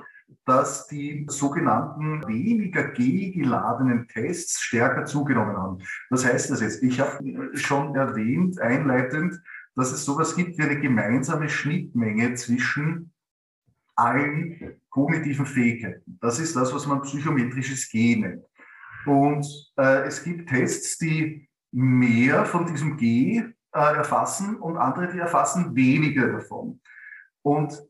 [0.45, 5.79] dass die sogenannten weniger G-geladenen Tests stärker zugenommen haben.
[6.11, 6.83] Was heißt das jetzt?
[6.83, 9.41] Ich habe schon erwähnt, einleitend,
[9.75, 13.13] dass es sowas gibt wie eine gemeinsame Schnittmenge zwischen
[13.97, 16.19] allen kognitiven Fähigkeiten.
[16.21, 18.45] Das ist das, was man psychometrisches G nennt.
[19.07, 19.47] Und
[19.77, 25.75] äh, es gibt Tests, die mehr von diesem G äh, erfassen und andere, die erfassen
[25.75, 26.81] weniger davon.
[27.43, 27.83] Und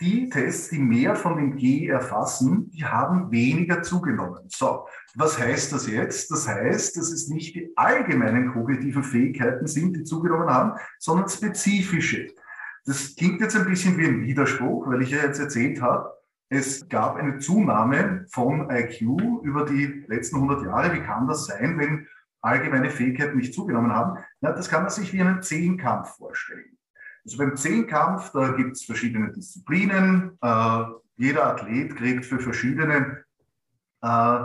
[0.00, 4.44] die Tests, die mehr von dem G erfassen, die haben weniger zugenommen.
[4.48, 6.30] So, was heißt das jetzt?
[6.30, 12.28] Das heißt, dass es nicht die allgemeinen kognitiven Fähigkeiten sind, die zugenommen haben, sondern spezifische.
[12.84, 16.12] Das klingt jetzt ein bisschen wie ein Widerspruch, weil ich ja jetzt erzählt habe,
[16.48, 19.02] es gab eine Zunahme von IQ
[19.42, 20.94] über die letzten 100 Jahre.
[20.94, 22.06] Wie kann das sein, wenn
[22.48, 24.18] allgemeine Fähigkeiten nicht zugenommen haben.
[24.40, 26.78] Ja, das kann man sich wie einen Zehnkampf vorstellen.
[27.24, 30.38] Also beim Zehnkampf, da gibt es verschiedene Disziplinen.
[30.40, 30.84] Äh,
[31.16, 33.24] jeder Athlet kriegt für verschiedene
[34.02, 34.44] äh,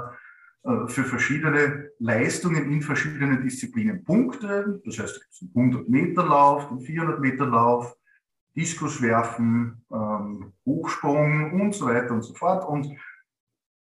[0.66, 4.82] äh, für verschiedene Leistungen in verschiedenen Disziplinen Punkte.
[4.86, 7.98] Das heißt, es gibt einen 100 Meter Lauf, einen 400 Meter Lauf,
[8.56, 12.66] Diskuswerfen, ähm, Hochsprung und so weiter und so fort.
[12.68, 12.96] Und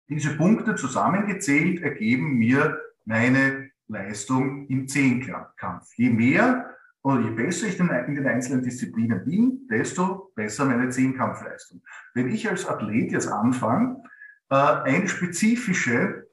[0.09, 5.93] diese Punkte zusammengezählt ergeben mir meine Leistung im Zehnkampf.
[5.95, 11.83] Je mehr oder je besser ich in den einzelnen Disziplinen bin, desto besser meine Zehnkampfleistung.
[12.13, 14.01] Wenn ich als Athlet jetzt anfange,
[14.49, 16.27] äh, eine spezifische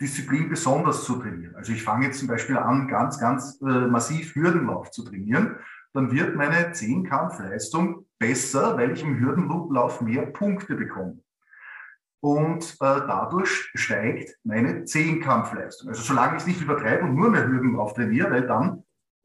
[0.00, 4.34] Disziplin besonders zu trainieren, also ich fange jetzt zum Beispiel an, ganz, ganz äh, massiv
[4.34, 5.56] Hürdenlauf zu trainieren,
[5.94, 11.22] dann wird meine Zehnkampfleistung besser, weil ich im Hürdenlauf mehr Punkte bekomme.
[12.22, 15.88] Und äh, dadurch steigt meine Zehnkampfleistung.
[15.88, 18.84] Also solange ich es nicht übertreibe und nur mehr Hürdenlauf trainiere, weil dann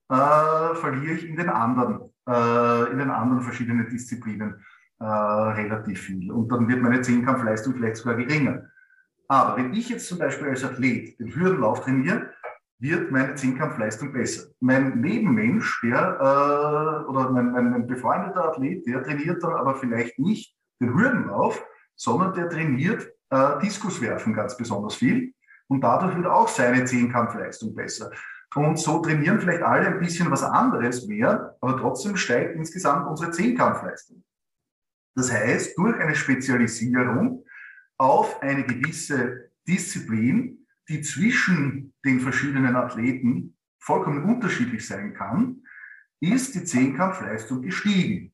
[0.09, 4.65] äh, verliere ich in den anderen, äh, in den anderen verschiedenen Disziplinen
[4.99, 6.31] äh, relativ viel.
[6.31, 8.63] Und dann wird meine Zehnkampfleistung vielleicht sogar geringer.
[9.27, 12.31] Aber wenn ich jetzt zum Beispiel als Athlet den Hürdenlauf trainiere,
[12.79, 14.47] wird meine Zehnkampfleistung besser.
[14.59, 20.17] Mein Nebenmensch, der, äh, oder mein, mein, mein befreundeter Athlet, der trainiert dann aber vielleicht
[20.17, 21.63] nicht den Hürdenlauf,
[21.97, 25.33] sondern der trainiert äh, Diskuswerfen ganz besonders viel.
[25.67, 28.11] Und dadurch wird auch seine Zehnkampfleistung besser.
[28.55, 33.31] Und so trainieren vielleicht alle ein bisschen was anderes mehr, aber trotzdem steigt insgesamt unsere
[33.31, 34.23] Zehnkampfleistung.
[35.15, 37.43] Das heißt, durch eine Spezialisierung
[37.97, 45.63] auf eine gewisse Disziplin die zwischen den verschiedenen Athleten vollkommen unterschiedlich sein kann,
[46.19, 48.33] ist die Zehnkampfleistung gestiegen.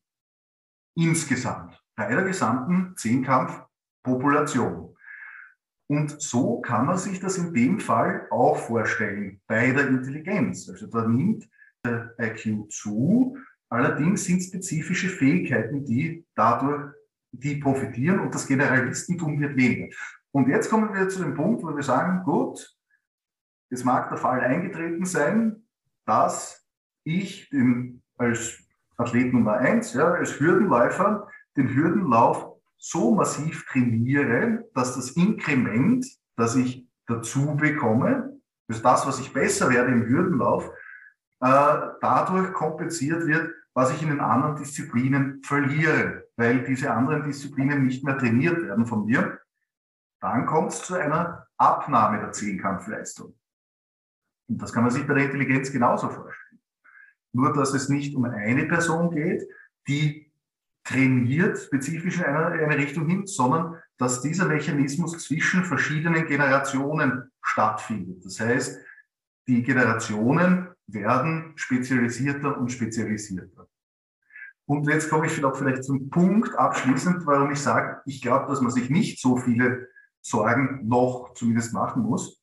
[0.96, 4.94] Insgesamt bei der gesamten Zehnkampfpopulation.
[5.86, 10.68] Und so kann man sich das in dem Fall auch vorstellen bei der Intelligenz.
[10.68, 11.48] Also da nimmt
[11.84, 13.36] der IQ zu,
[13.68, 16.94] allerdings sind spezifische Fähigkeiten, die dadurch
[17.32, 19.94] die profitieren und das Generalistentum wird weniger.
[20.30, 22.76] Und jetzt kommen wir zu dem Punkt, wo wir sagen, gut,
[23.70, 25.66] es mag der Fall eingetreten sein,
[26.06, 26.66] dass
[27.04, 28.58] ich den, als
[28.96, 36.56] Athlet Nummer eins, ja, als Hürdenläufer, den Hürdenlauf so massiv trainiere, dass das Inkrement, das
[36.56, 38.38] ich dazu bekomme,
[38.68, 40.68] also das, was ich besser werde im Hürdenlauf,
[41.40, 47.84] äh, dadurch kompensiert wird, was ich in den anderen Disziplinen verliere, weil diese anderen Disziplinen
[47.84, 49.38] nicht mehr trainiert werden von mir
[50.24, 53.38] dann kommt es zu einer Abnahme der Zehnkampfleistung.
[54.48, 56.62] Und das kann man sich bei der Intelligenz genauso vorstellen.
[57.34, 59.46] Nur, dass es nicht um eine Person geht,
[59.86, 60.32] die
[60.84, 68.24] trainiert spezifisch in eine, eine Richtung hin, sondern dass dieser Mechanismus zwischen verschiedenen Generationen stattfindet.
[68.24, 68.80] Das heißt,
[69.46, 73.68] die Generationen werden spezialisierter und spezialisierter.
[74.66, 78.70] Und jetzt komme ich vielleicht zum Punkt abschließend, warum ich sage, ich glaube, dass man
[78.70, 79.88] sich nicht so viele
[80.22, 82.42] Sorgen noch zumindest machen muss.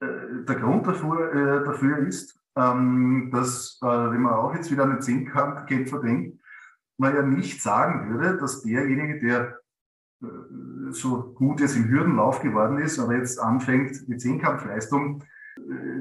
[0.00, 4.82] Äh, der Grund dafür, äh, dafür ist, ähm, dass, äh, wenn man auch jetzt wieder
[4.84, 6.39] an den Zehnkämpfer denkt,
[7.00, 9.58] man ja nicht sagen würde, dass derjenige, der
[10.90, 15.24] so gut jetzt im Hürdenlauf geworden ist, aber jetzt anfängt, die Zehnkampfleistung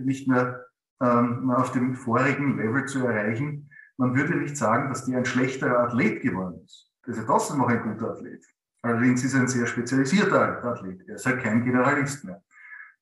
[0.04, 0.66] nicht mehr
[1.02, 5.80] ähm, auf dem vorigen Level zu erreichen, man würde nicht sagen, dass der ein schlechterer
[5.80, 6.92] Athlet geworden ist.
[7.04, 8.46] Das ist ja trotzdem noch ein guter Athlet.
[8.82, 11.08] Allerdings ist er ein sehr spezialisierter Athlet.
[11.08, 12.42] Er ist halt kein Generalist mehr.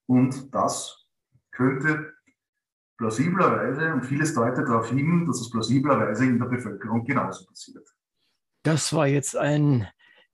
[0.07, 1.07] Und das
[1.51, 2.13] könnte
[2.97, 7.87] plausiblerweise, und vieles deutet darauf hin, dass es plausiblerweise in der Bevölkerung genauso passiert.
[8.63, 9.87] Das war jetzt ein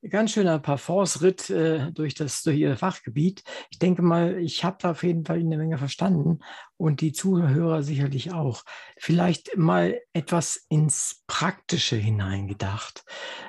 [0.10, 3.44] ganz schöner Parforce-Ritt äh, durch, durch Ihr Fachgebiet.
[3.70, 6.40] Ich denke mal, ich habe da auf jeden Fall eine Menge verstanden
[6.78, 8.64] und die Zuhörer sicherlich auch.
[8.98, 13.06] Vielleicht mal etwas ins Praktische hineingedacht.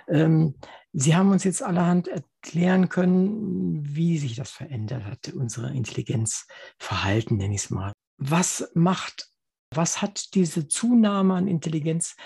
[0.09, 0.55] Ähm,
[0.97, 7.55] Sie haben uns jetzt allerhand erklären können, wie sich das verändert hat, unsere Intelligenzverhalten, nenne
[7.57, 7.94] ich es mal.
[8.27, 9.29] Was macht,
[9.71, 12.17] was hat diese Zunahme an Intelligenz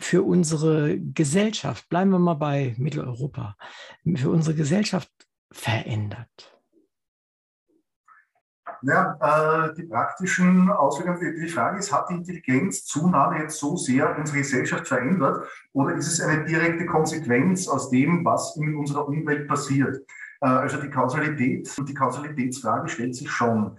[0.00, 3.56] für unsere Gesellschaft, bleiben wir mal bei Mitteleuropa,
[4.16, 5.08] für unsere Gesellschaft
[5.52, 6.58] verändert?
[8.82, 14.38] Ja, äh, die praktischen Auswirkungen, die Frage ist, hat die Intelligenzzunahme jetzt so sehr unsere
[14.38, 20.04] Gesellschaft verändert oder ist es eine direkte Konsequenz aus dem, was in unserer Umwelt passiert?
[20.40, 23.76] Äh, also die Kausalität und die Kausalitätsfrage stellt sich schon.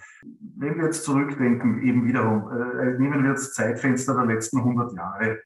[0.58, 5.40] Wenn wir jetzt zurückdenken, eben wiederum, äh, nehmen wir das Zeitfenster der letzten 100 Jahre.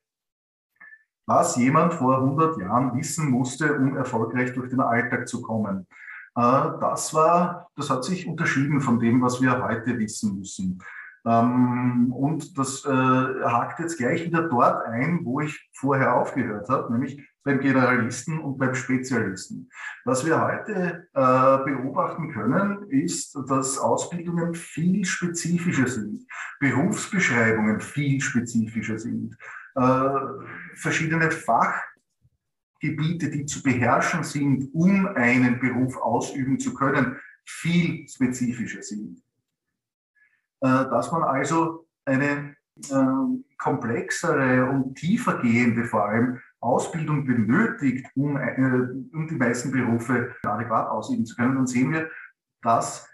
[1.26, 5.88] Was jemand vor 100 Jahren wissen musste, um erfolgreich durch den Alltag zu kommen
[6.36, 10.82] äh, das war, das hat sich unterschieden von dem, was wir heute wissen müssen.
[11.26, 17.24] Ähm, und das hakt jetzt gleich wieder dort ein, wo ich vorher aufgehört habe, nämlich
[17.44, 19.70] beim Generalisten und beim Spezialisten.
[20.06, 26.26] Was wir heute äh, beobachten können, ist, dass Ausbildungen viel spezifischer sind,
[26.60, 29.38] Berufsbeschreibungen viel spezifischer sind,
[29.76, 30.10] äh,
[30.76, 39.22] verschiedene Fachgebiete, die zu beherrschen sind, um einen Beruf ausüben zu können, viel spezifischer sind.
[40.62, 42.56] Äh, dass man also eine
[42.90, 43.06] äh,
[43.58, 50.90] komplexere und tiefer gehende vor allem Ausbildung benötigt, um, äh, um die meisten Berufe adäquat
[50.90, 52.10] ausüben zu können, dann sehen wir,
[52.62, 53.10] dass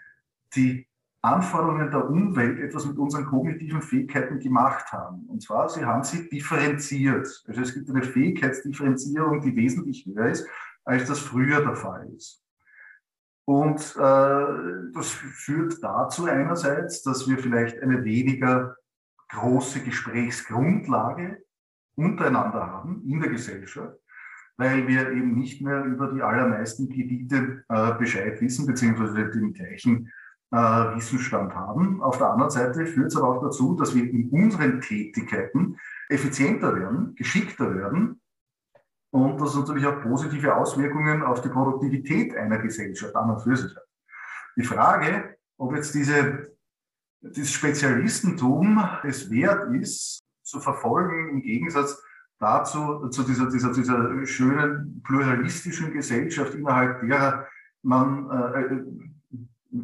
[0.54, 0.86] die
[1.22, 5.26] Anforderungen der Umwelt etwas mit unseren kognitiven Fähigkeiten gemacht haben.
[5.26, 7.44] Und zwar, sie haben sie differenziert.
[7.46, 10.46] Also es gibt eine Fähigkeitsdifferenzierung, die wesentlich höher ist,
[10.84, 12.42] als das früher der Fall ist.
[13.44, 18.76] Und äh, das führt dazu einerseits, dass wir vielleicht eine weniger
[19.28, 21.42] große Gesprächsgrundlage
[21.96, 23.98] untereinander haben in der Gesellschaft,
[24.56, 30.12] weil wir eben nicht mehr über die allermeisten Gebiete äh, Bescheid wissen, beziehungsweise den gleichen
[30.52, 32.02] äh, Wissensstand haben.
[32.02, 35.78] Auf der anderen Seite führt es aber auch dazu, dass wir in unseren Tätigkeiten
[36.08, 38.20] effizienter werden, geschickter werden
[39.12, 43.74] und das natürlich auch positive Auswirkungen auf die Produktivität einer Gesellschaft an und für sich
[43.74, 43.86] hat.
[44.56, 46.56] Die Frage, ob jetzt diese,
[47.20, 52.02] dieses Spezialistentum es wert ist, zu verfolgen, im Gegensatz
[52.38, 57.46] dazu, zu dieser, dieser, dieser schönen pluralistischen Gesellschaft, innerhalb derer
[57.82, 58.84] man äh, äh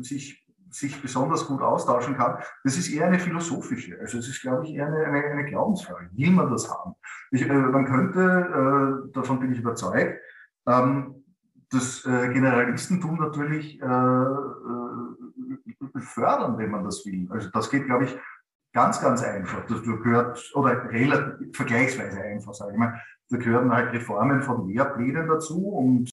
[0.02, 3.98] sich sich besonders gut austauschen kann, das ist eher eine philosophische.
[4.00, 6.10] Also es ist, glaube ich, eher eine, eine, eine Glaubensfrage.
[6.12, 6.94] Will man das haben?
[7.30, 10.20] Ich, äh, man könnte, äh, davon bin ich überzeugt,
[10.66, 11.24] ähm,
[11.70, 13.88] das äh, Generalistentum natürlich äh, äh,
[16.00, 17.26] fördern, wenn man das will.
[17.30, 18.18] Also das geht, glaube ich,
[18.76, 19.64] ganz, ganz einfach.
[19.66, 23.00] Das gehört, oder relativ, vergleichsweise einfach, sage ich mal.
[23.30, 26.10] Da gehören halt Reformen von Lehrplänen dazu und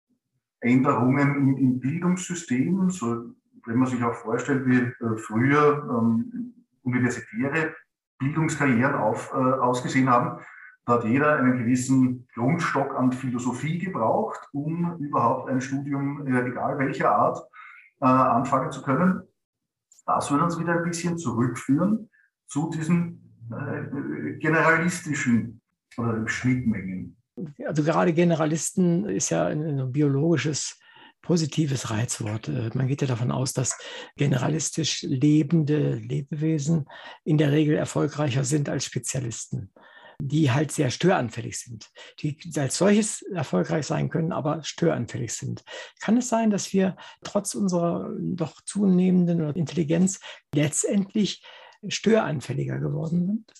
[0.61, 3.34] Änderungen im, im Bildungssystem, so
[3.66, 6.53] wenn man sich auch vorstellt, wie äh, früher ähm,
[6.84, 7.76] universitäre
[8.20, 10.39] Bildungskarrieren auf, äh, ausgesehen haben,
[10.86, 16.80] da hat jeder einen gewissen Grundstock an Philosophie gebraucht, um überhaupt ein Studium, äh, egal
[16.80, 17.39] welcher Art,
[17.99, 19.24] äh, anfangen zu können.
[20.05, 22.09] Das würde uns wieder ein bisschen zurückführen
[22.54, 23.20] zu diesen
[23.51, 25.60] äh, generalistischen
[25.97, 27.18] oder Schnittmengen.
[27.66, 30.80] Also gerade Generalisten ist ja ein, ein biologisches
[31.24, 32.49] positives Reizwort.
[32.49, 33.76] Äh, man geht ja davon aus, dass
[34.18, 36.86] generalistisch lebende Lebewesen
[37.24, 39.72] in der Regel erfolgreicher sind als Spezialisten,
[40.22, 41.89] die halt sehr störanfällig sind,
[42.20, 45.64] die als solches erfolgreich sein können, aber störanfällig sind.
[46.01, 50.20] Kann es sein, dass wir trotz unserer doch zunehmenden Intelligenz
[50.54, 51.43] letztendlich
[51.88, 53.54] störanfälliger geworden sind?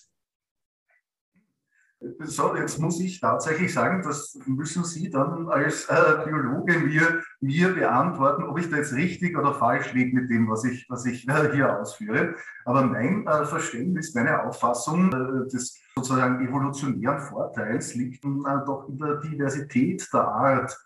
[2.20, 7.74] So, jetzt muss ich tatsächlich sagen, das müssen Sie dann als äh, Biologe mir, mir
[7.74, 11.26] beantworten, ob ich da jetzt richtig oder falsch liege mit dem, was ich, was ich
[11.28, 12.34] äh, hier ausführe.
[12.66, 18.28] Aber mein äh, Verständnis, meine Auffassung äh, des sozusagen evolutionären Vorteils liegt äh,
[18.66, 20.76] doch in der Diversität der Art.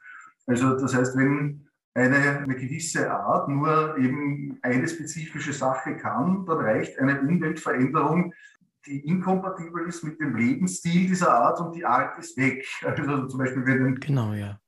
[0.46, 1.67] Also das heißt, wenn
[1.98, 8.32] eine, eine gewisse Art nur eben eine spezifische Sache kann, dann reicht eine Umweltveränderung
[8.88, 12.66] die inkompatibel ist mit dem Lebensstil dieser Art und die Art ist weg.
[12.84, 14.58] Also zum Beispiel, wenn genau, ja.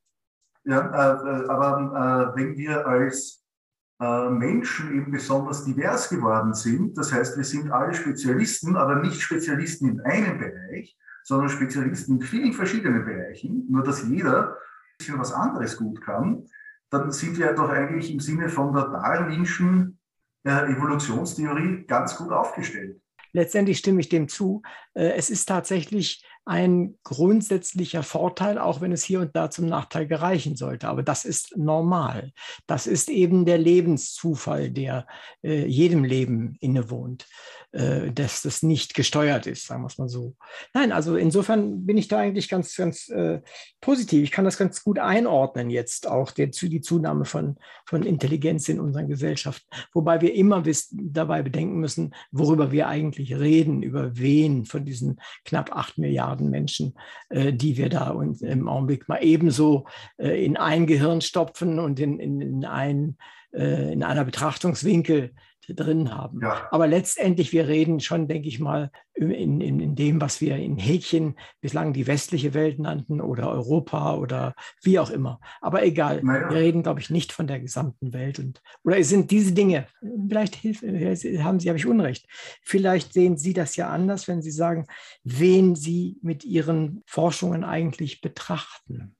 [0.64, 3.42] ja äh, aber äh, wenn wir als
[4.00, 9.20] äh, Menschen eben besonders divers geworden sind, das heißt, wir sind alle Spezialisten, aber nicht
[9.20, 14.54] Spezialisten in einem Bereich, sondern Spezialisten in vielen verschiedenen Bereichen, nur dass jeder ein
[14.98, 16.46] bisschen was anderes gut kann,
[16.90, 19.98] dann sind wir doch eigentlich im Sinne von der Darwinschen
[20.44, 23.00] äh, Evolutionstheorie ganz gut aufgestellt
[23.32, 24.62] letztendlich stimme ich dem zu.
[24.94, 30.06] Äh, es ist tatsächlich ein grundsätzlicher Vorteil, auch wenn es hier und da zum Nachteil
[30.06, 30.88] gereichen sollte.
[30.88, 32.32] Aber das ist normal.
[32.66, 35.06] Das ist eben der Lebenszufall, der
[35.44, 37.28] äh, jedem Leben innewohnt,
[37.72, 40.34] äh, dass das nicht gesteuert ist, sagen wir es mal so.
[40.74, 43.40] Nein, also insofern bin ich da eigentlich ganz, ganz äh,
[43.80, 44.24] positiv.
[44.24, 48.80] Ich kann das ganz gut einordnen jetzt auch, der, die Zunahme von, von Intelligenz in
[48.80, 49.68] unseren Gesellschaften.
[49.92, 55.76] Wobei wir immer dabei bedenken müssen, worüber wir eigentlich reden, über wen von diesen knapp
[55.76, 56.94] acht Milliarden Milliarden Menschen,
[57.28, 59.86] äh, die wir da uns im Augenblick mal ebenso
[60.18, 63.16] äh, in ein Gehirn stopfen und in, in, in, ein,
[63.52, 65.32] äh, in einer Betrachtungswinkel
[65.74, 66.40] drin haben.
[66.42, 66.68] Ja.
[66.70, 70.78] Aber letztendlich, wir reden schon, denke ich mal, in, in, in dem, was wir in
[70.78, 75.40] Häkchen bislang die westliche Welt nannten oder Europa oder wie auch immer.
[75.60, 76.48] Aber egal, naja.
[76.48, 78.38] wir reden, glaube ich, nicht von der gesamten Welt.
[78.38, 82.26] Und, oder sind diese Dinge, vielleicht hilf, haben Sie, habe ich Unrecht,
[82.62, 84.86] vielleicht sehen Sie das ja anders, wenn Sie sagen,
[85.22, 89.16] wen Sie mit Ihren Forschungen eigentlich betrachten.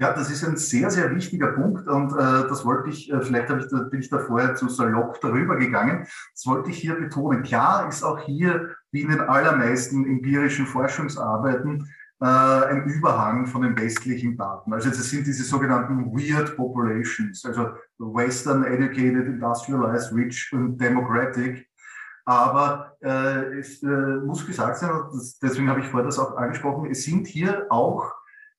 [0.00, 3.50] Ja, das ist ein sehr, sehr wichtiger Punkt und äh, das wollte ich, äh, vielleicht
[3.50, 7.42] ich da, bin ich da vorher zu salopp darüber gegangen, das wollte ich hier betonen.
[7.42, 13.76] Klar ist auch hier, wie in den allermeisten empirischen Forschungsarbeiten, äh, ein Überhang von den
[13.76, 14.72] westlichen Daten.
[14.72, 21.68] Also das sind diese sogenannten Weird Populations, also Western Educated, Industrialized, Rich und Democratic.
[22.24, 24.90] Aber äh, es äh, muss gesagt sein,
[25.42, 28.17] deswegen habe ich vorher das auch angesprochen, es sind hier auch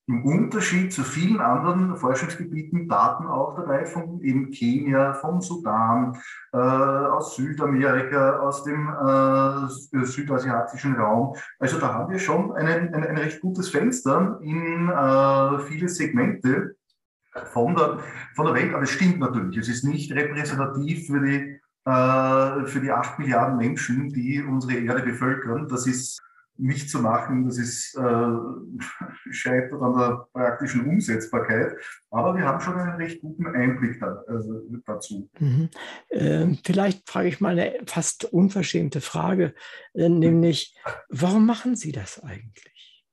[0.10, 6.18] im Unterschied zu vielen anderen Forschungsgebieten Daten auch dabei von eben Kenia, vom Sudan,
[6.52, 11.36] äh, aus Südamerika, aus dem äh, südasiatischen Raum.
[11.60, 16.76] Also da haben wir schon ein, ein, ein recht gutes Fenster in äh, viele Segmente
[17.54, 18.00] von der,
[18.36, 18.74] von der Welt.
[18.74, 23.58] Aber es stimmt natürlich, es ist nicht repräsentativ für die, äh, für die acht Milliarden
[23.58, 25.68] Menschen, die unsere Erde bevölkern.
[25.68, 26.20] Das ist
[26.60, 27.46] nicht zu machen.
[27.46, 28.02] Das ist äh,
[29.32, 31.76] scheitert an der praktischen Umsetzbarkeit.
[32.12, 35.30] Aber wir haben schon einen recht guten Einblick da, also dazu.
[35.40, 35.70] Mhm.
[36.10, 39.54] Äh, vielleicht frage ich mal eine fast unverschämte Frage,
[39.94, 40.76] äh, nämlich,
[41.10, 43.06] warum machen Sie das eigentlich?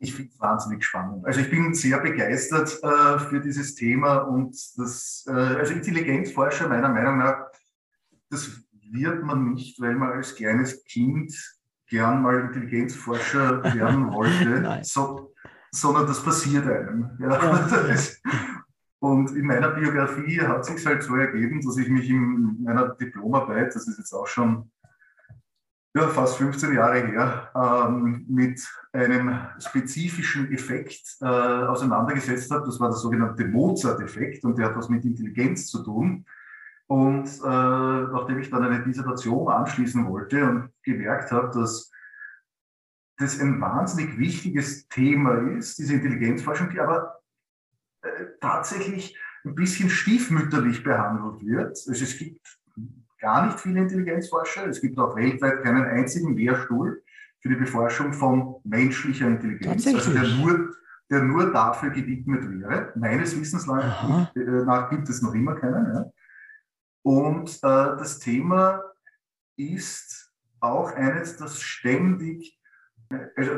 [0.00, 1.26] Ich finde es wahnsinnig spannend.
[1.26, 6.88] Also ich bin sehr begeistert äh, für dieses Thema und das, äh, also Intelligenzforscher meiner
[6.88, 7.46] Meinung nach,
[8.30, 11.34] das wird man nicht, weil man als kleines Kind
[11.88, 15.32] gern mal Intelligenzforscher werden wollte, so,
[15.70, 17.10] sondern das passiert einem.
[17.18, 17.30] Ja.
[17.30, 17.68] ja.
[19.00, 23.74] und in meiner Biografie hat sich halt so ergeben, dass ich mich in meiner Diplomarbeit,
[23.74, 24.70] das ist jetzt auch schon
[25.96, 28.60] ja, fast 15 Jahre her, ähm, mit
[28.92, 32.66] einem spezifischen Effekt äh, auseinandergesetzt habe.
[32.66, 36.24] Das war der sogenannte Mozart-Effekt und der hat was mit Intelligenz zu tun.
[36.88, 41.92] Und äh, nachdem ich dann eine Dissertation anschließen wollte und gemerkt habe, dass
[43.18, 47.20] das ein wahnsinnig wichtiges Thema ist, diese Intelligenzforschung, die aber
[48.02, 48.08] äh,
[48.40, 51.70] tatsächlich ein bisschen stiefmütterlich behandelt wird.
[51.70, 52.58] Also es gibt
[53.20, 54.66] gar nicht viele Intelligenzforscher.
[54.66, 57.02] Es gibt auch weltweit keinen einzigen Lehrstuhl
[57.40, 60.74] für die Beforschung von menschlicher Intelligenz, also der nur,
[61.10, 62.92] der nur dafür gewidmet wäre.
[62.96, 65.94] Meines Wissens nach, äh, nach gibt es noch immer keinen.
[65.94, 66.04] Ja.
[67.02, 68.82] Und äh, das Thema
[69.56, 72.58] ist auch eines, das ständig,
[73.36, 73.52] also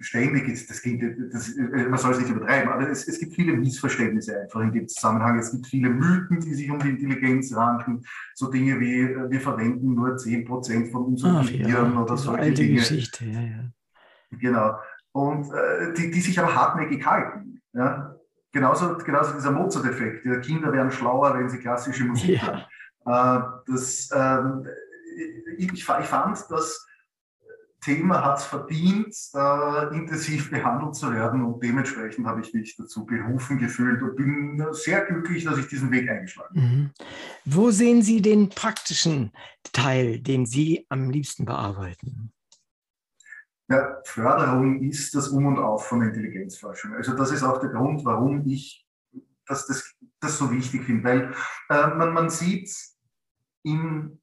[0.00, 3.54] ständig ist, das klingt, das, man soll es nicht übertreiben, aber es, es, gibt viele
[3.54, 5.38] Missverständnisse einfach in dem Zusammenhang.
[5.38, 9.94] Es gibt viele Mythen, die sich um die Intelligenz ranken, so Dinge wie, wir verwenden
[9.94, 12.78] nur 10% von unserem Ach, Gehirn ja, oder solche alte Dinge.
[12.78, 13.72] Geschichte, ja, ja.
[14.30, 14.78] Genau.
[15.12, 17.60] Und äh, die, die sich aber hartnäckig halten.
[17.72, 18.16] Ja?
[18.52, 20.24] Genauso, genauso dieser Mozart-Effekt.
[20.26, 22.46] Ja, Kinder werden schlauer, wenn sie klassische Musik ja.
[22.46, 22.64] hören.
[23.06, 24.66] Äh, das, ähm,
[25.58, 26.86] ich, ich fand, das
[27.82, 29.14] Thema hat es verdient,
[29.92, 35.04] intensiv behandelt zu werden und dementsprechend habe ich mich dazu berufen gefühlt und bin sehr
[35.04, 36.74] glücklich, dass ich diesen Weg eingeschlagen habe.
[36.74, 36.90] Mhm.
[37.44, 39.32] Wo sehen Sie den praktischen
[39.72, 42.32] Teil, den Sie am liebsten bearbeiten?
[43.68, 46.94] Ja, Förderung ist das Um und Auf von Intelligenzforschung.
[46.94, 48.86] Also das ist auch der Grund, warum ich
[49.46, 51.34] das, das, das so wichtig finde, weil
[51.68, 52.72] äh, man, man sieht
[53.62, 54.18] in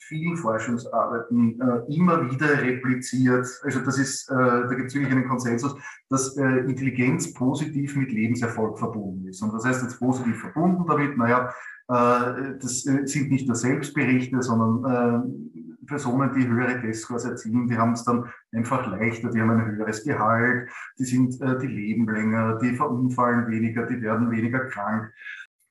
[0.00, 3.46] vielen Forschungsarbeiten äh, immer wieder repliziert.
[3.62, 5.74] Also das ist, äh, da gibt es wirklich einen Konsensus,
[6.08, 9.42] dass äh, Intelligenz positiv mit Lebenserfolg verbunden ist.
[9.42, 11.52] Und das heißt jetzt positiv verbunden damit, naja,
[11.88, 17.78] äh, das äh, sind nicht nur Selbstberichte, sondern äh, Personen, die höhere Testscores erzielen, die
[17.78, 20.68] haben es dann einfach leichter, die haben ein höheres Gehalt,
[20.98, 25.10] die sind, die leben länger, die verunfallen weniger, die werden weniger krank.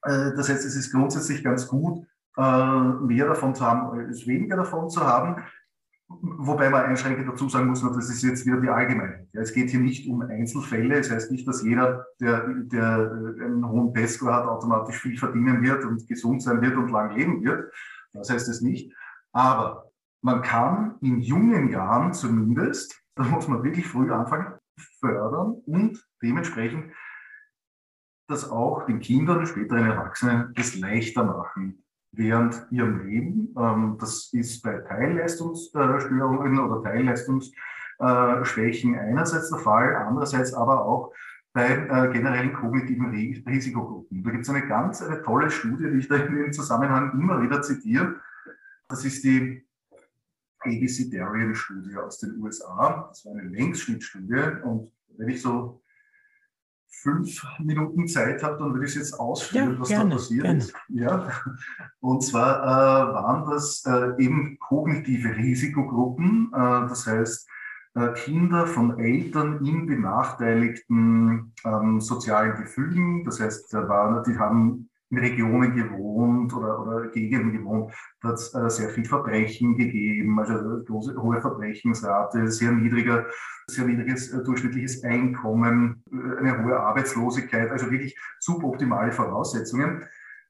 [0.01, 2.07] Das heißt, es ist grundsätzlich ganz gut,
[2.37, 5.43] mehr davon zu haben als weniger davon zu haben.
[6.09, 9.27] Wobei man einschränkend dazu sagen muss, das ist jetzt wieder die Allgemeinheit.
[9.33, 10.99] Ja, es geht hier nicht um Einzelfälle.
[10.99, 13.11] Es heißt nicht, dass jeder, der, der
[13.41, 17.43] einen hohen Testscore hat, automatisch viel verdienen wird und gesund sein wird und lang leben
[17.43, 17.73] wird.
[18.13, 18.93] Das heißt es nicht.
[19.33, 24.53] Aber man kann in jungen Jahren zumindest, da muss man wirklich früh anfangen,
[24.99, 26.93] fördern und dementsprechend
[28.29, 31.83] das auch den Kindern, späteren Erwachsenen, das leichter machen,
[32.17, 33.53] während ihrem Leben.
[33.57, 41.13] Ähm, das ist bei Teilleistungsstörungen oder Teilleistungsschwächen einerseits der Fall, andererseits aber auch
[41.53, 43.09] bei äh, generellen kognitiven
[43.47, 44.21] Risikogruppen.
[44.23, 47.41] Da gibt es eine ganz eine tolle Studie, die ich da in dem Zusammenhang immer
[47.41, 48.17] wieder zitiere.
[48.87, 49.65] Das ist die
[50.59, 53.07] ABC Darien-Studie aus den USA.
[53.09, 55.81] Das war eine Längsschnittstudie und wenn ich so
[56.89, 60.43] fünf Minuten Zeit habe, dann würde ich es jetzt ausführen, ja, was gerne, da passiert
[60.43, 60.59] gerne.
[60.59, 60.73] ist.
[60.89, 61.29] Ja.
[61.99, 67.47] Und zwar äh, waren das äh, eben kognitive Risikogruppen, äh, das heißt
[67.95, 75.75] äh, Kinder von Eltern in benachteiligten ähm, sozialen Gefügen, das heißt, die haben in Regionen
[75.75, 81.15] gewohnt oder, oder Gegenden gewohnt, da hat es äh, sehr viel Verbrechen gegeben, also große,
[81.21, 83.25] hohe Verbrechensrate, sehr niedriger,
[83.69, 90.03] sehr niedriges äh, durchschnittliches Einkommen, äh, eine hohe Arbeitslosigkeit, also wirklich suboptimale Voraussetzungen.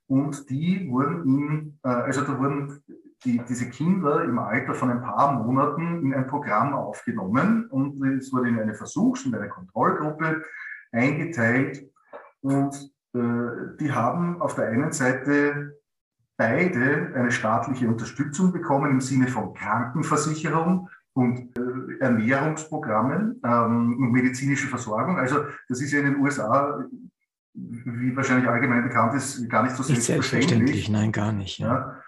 [0.08, 2.82] Und die wurden in, äh, also da wurden
[3.24, 8.32] die, diese Kinder im Alter von ein paar Monaten in ein Programm aufgenommen und es
[8.32, 10.43] wurde in eine Versuchs- und eine Kontrollgruppe
[10.91, 11.84] eingeteilt
[12.41, 15.78] und die haben auf der einen Seite
[16.38, 24.68] beide eine staatliche Unterstützung bekommen im Sinne von Krankenversicherung und äh, Ernährungsprogrammen ähm, und medizinische
[24.68, 25.18] Versorgung.
[25.18, 26.86] Also das ist ja in den USA,
[27.55, 30.86] wie wahrscheinlich allgemein bekannt ist, gar nicht so nicht selbstverständlich.
[30.86, 30.89] selbstverständlich.
[30.89, 31.58] Nein, gar nicht.
[31.58, 31.99] Ja.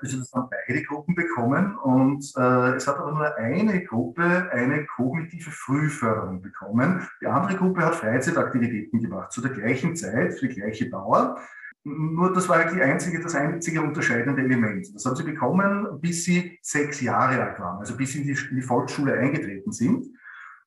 [0.00, 4.84] Also das haben beide Gruppen bekommen und äh, es hat aber nur eine Gruppe eine
[4.86, 7.06] kognitive Frühförderung bekommen.
[7.20, 11.38] Die andere Gruppe hat Freizeitaktivitäten gemacht, zu der gleichen Zeit, für die gleiche Dauer.
[11.84, 14.94] Nur das war die einzige, das einzige unterscheidende Element.
[14.94, 18.38] Das haben sie bekommen, bis sie sechs Jahre alt waren, also bis sie in die,
[18.50, 20.06] in die Volksschule eingetreten sind.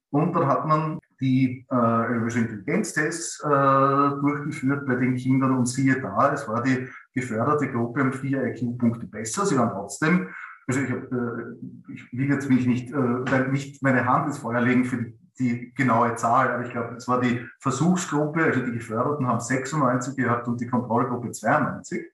[0.10, 6.32] Und dann hat man die äh, Intelligenztests äh, durchgeführt bei den Kindern und siehe da,
[6.34, 6.88] es war die
[7.18, 9.46] geförderte Gruppe um vier IQ-Punkte besser.
[9.46, 10.30] Sie waren trotzdem,
[10.68, 14.62] also ich, hab, äh, ich will jetzt mich nicht, äh, nicht meine Hand ins Feuer
[14.62, 18.72] legen für die, die genaue Zahl, aber ich glaube, es war die Versuchsgruppe, also die
[18.72, 22.06] Geförderten haben 96 gehabt und die Kontrollgruppe 92.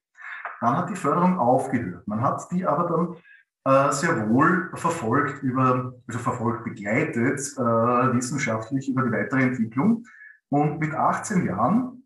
[0.61, 2.07] Dann hat die Förderung aufgehört.
[2.07, 3.17] Man hat die aber
[3.63, 10.05] dann äh, sehr wohl verfolgt über, also verfolgt, begleitet, äh, wissenschaftlich über die weitere Entwicklung.
[10.49, 12.05] Und mit 18 Jahren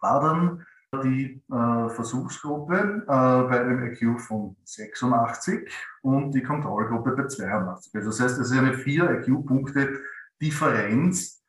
[0.00, 0.64] war dann
[1.02, 5.70] die äh, Versuchsgruppe äh, bei einem IQ von 86
[6.02, 7.94] und die Kontrollgruppe bei 82.
[7.94, 10.00] Also das heißt, es ist eine 4 IQ-Punkte
[10.40, 11.42] Differenz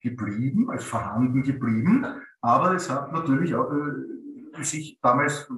[0.00, 2.06] geblieben, als vorhanden geblieben.
[2.40, 5.50] Aber es hat natürlich auch, äh, sich damals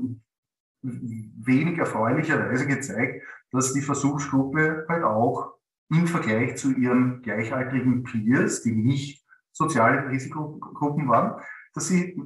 [0.83, 5.55] wenig erfreulicherweise gezeigt, dass die Versuchsgruppe halt auch
[5.91, 11.41] im Vergleich zu ihren gleichaltrigen Peers, die nicht soziale Risikogruppen waren,
[11.75, 12.19] dass sie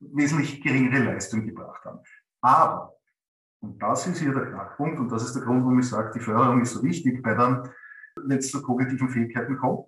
[0.00, 2.00] wesentlich geringere Leistung gebracht haben.
[2.40, 2.94] Aber,
[3.60, 6.20] und das ist hier der Knackpunkt, und das ist der Grund, warum ich sage, die
[6.20, 7.70] Förderung ist so wichtig bei der
[8.16, 9.86] letzten kognitiven Fähigkeiten kommt.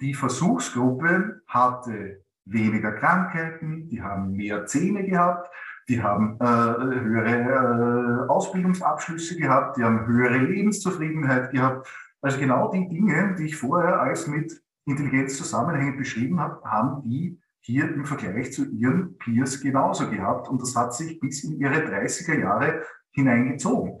[0.00, 5.48] Die Versuchsgruppe hatte weniger Krankheiten, die haben mehr Zähne gehabt,
[5.88, 11.88] die haben äh, höhere äh, Ausbildungsabschlüsse gehabt, die haben höhere Lebenszufriedenheit gehabt.
[12.20, 17.40] Also genau die Dinge, die ich vorher als mit Intelligenz zusammenhängend beschrieben habe, haben die
[17.62, 20.48] hier im Vergleich zu ihren Peers genauso gehabt.
[20.48, 22.82] Und das hat sich bis in ihre 30er Jahre
[23.12, 23.98] hineingezogen.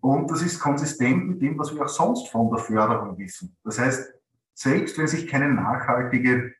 [0.00, 3.56] Und das ist konsistent mit dem, was wir auch sonst von der Förderung wissen.
[3.64, 4.12] Das heißt,
[4.54, 6.54] selbst wenn sich keine nachhaltige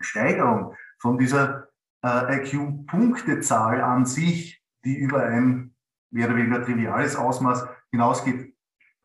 [0.00, 1.68] Steigerung von dieser
[2.04, 5.74] äh, IQ-Punktezahl an sich, die über ein
[6.10, 8.54] mehr oder weniger triviales Ausmaß hinausgeht,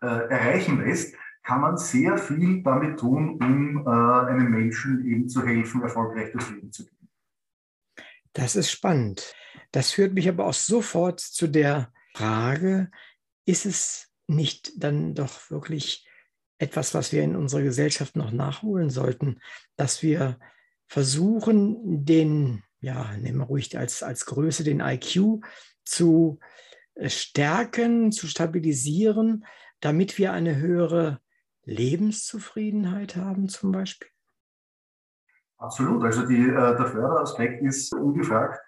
[0.02, 1.16] äh, erreichen lässt,
[1.48, 6.50] kann man sehr viel damit tun, um äh, einem Menschen eben zu helfen, erfolgreich durchs
[6.50, 7.10] Leben zu gehen.
[8.34, 9.34] Das ist spannend.
[9.72, 12.92] Das führt mich aber auch sofort zu der Frage,
[13.46, 16.06] ist es nicht dann doch wirklich
[16.58, 19.40] etwas, was wir in unserer Gesellschaft noch nachholen sollten,
[19.78, 20.40] dass wir
[20.86, 25.46] versuchen, den ja, nehmen wir ruhig als, als Größe den IQ
[25.86, 26.40] zu
[26.96, 29.46] äh, stärken, zu stabilisieren,
[29.80, 31.22] damit wir eine höhere
[31.68, 34.10] Lebenszufriedenheit haben zum Beispiel?
[35.58, 36.04] Absolut.
[36.04, 38.60] Also die, äh, der Förderaspekt ist ungefragt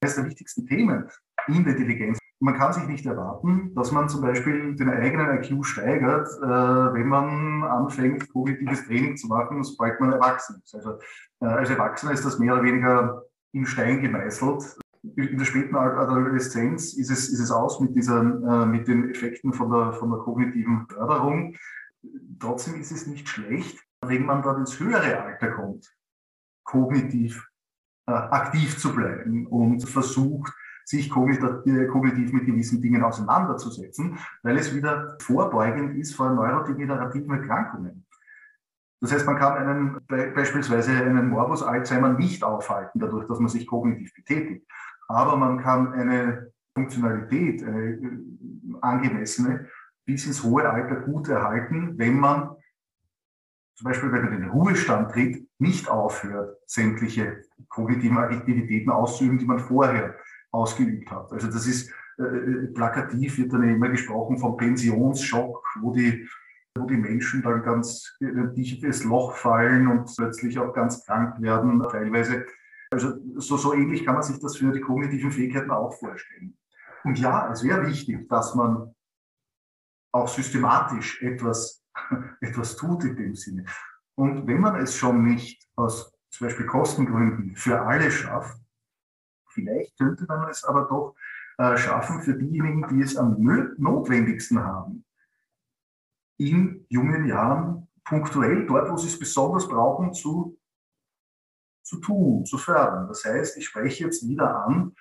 [0.00, 1.08] eines der wichtigsten Themen
[1.46, 2.18] in der Intelligenz.
[2.40, 7.08] Man kann sich nicht erwarten, dass man zum Beispiel den eigenen IQ steigert, äh, wenn
[7.08, 10.74] man anfängt, kognitives Training zu machen, sobald man erwachsen ist.
[10.74, 10.98] Also
[11.40, 14.78] als Erwachsener ist das mehr oder weniger in Stein gemeißelt.
[15.16, 19.52] In der späten Adoleszenz ist es, ist es aus mit, dieser, äh, mit den Effekten
[19.52, 21.54] von der, von der kognitiven Förderung.
[22.38, 25.92] Trotzdem ist es nicht schlecht, wenn man dann ins höhere Alter kommt,
[26.64, 27.48] kognitiv
[28.06, 30.52] äh, aktiv zu bleiben und versucht,
[30.84, 38.06] sich kognitiv mit gewissen Dingen auseinanderzusetzen, weil es wieder vorbeugend ist vor neurodegenerativen Erkrankungen.
[39.00, 43.66] Das heißt, man kann einen, beispielsweise einen Morbus Alzheimer nicht aufhalten, dadurch, dass man sich
[43.66, 44.66] kognitiv betätigt.
[45.08, 48.18] Aber man kann eine Funktionalität, eine äh,
[48.80, 49.68] angemessene,
[50.08, 52.56] bis ins hohe Alter gut erhalten, wenn man
[53.76, 59.44] zum Beispiel, wenn man in den Ruhestand tritt, nicht aufhört, sämtliche kognitiven Aktivitäten auszuüben, die
[59.44, 60.16] man vorher
[60.50, 61.30] ausgeübt hat.
[61.30, 66.26] Also das ist äh, äh plakativ, wird dann immer gesprochen vom Pensionsschock, wo die
[66.76, 71.82] wo die Menschen dann ganz in ein Loch fallen und plötzlich auch ganz krank werden,
[71.90, 72.46] teilweise.
[72.90, 76.56] Also so, so ähnlich kann man sich das für die kognitiven Fähigkeiten auch vorstellen.
[77.04, 78.94] Und ja, es wäre wichtig, dass man
[80.18, 81.84] auch systematisch etwas,
[82.40, 83.64] etwas tut in dem Sinne.
[84.14, 88.58] Und wenn man es schon nicht aus zum Beispiel Kostengründen für alle schafft,
[89.48, 91.14] vielleicht könnte man es aber doch
[91.58, 93.36] äh, schaffen für diejenigen, die es am
[93.78, 95.04] notwendigsten haben,
[96.36, 100.58] in jungen Jahren punktuell dort, wo sie es besonders brauchen, zu,
[101.82, 103.08] zu tun, zu fördern.
[103.08, 104.94] Das heißt, ich spreche jetzt wieder an,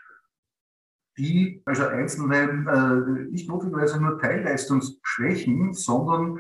[1.18, 6.40] die, also einzelne, äh, nicht notwendigerweise nur Teilleistungsschwächen, sondern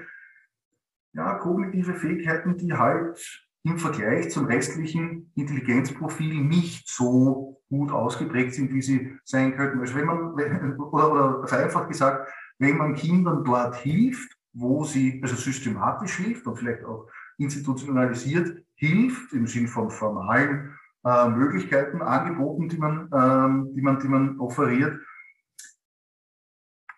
[1.13, 8.73] ja, kognitive Fähigkeiten, die halt im Vergleich zum restlichen Intelligenzprofil nicht so gut ausgeprägt sind,
[8.73, 9.79] wie sie sein könnten.
[9.79, 15.35] Also wenn man, oder, oder vereinfacht gesagt, wenn man Kindern dort hilft, wo sie also
[15.35, 17.07] systematisch hilft und vielleicht auch
[17.37, 24.07] institutionalisiert hilft, im Sinn von formalen äh, Möglichkeiten, Angeboten, die man, ähm, die man, die
[24.07, 24.99] man offeriert.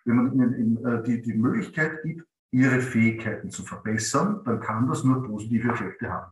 [0.06, 4.88] Wenn man ihnen in, äh, die, die Möglichkeit gibt, ihre Fähigkeiten zu verbessern, dann kann
[4.88, 6.32] das nur positive Effekte haben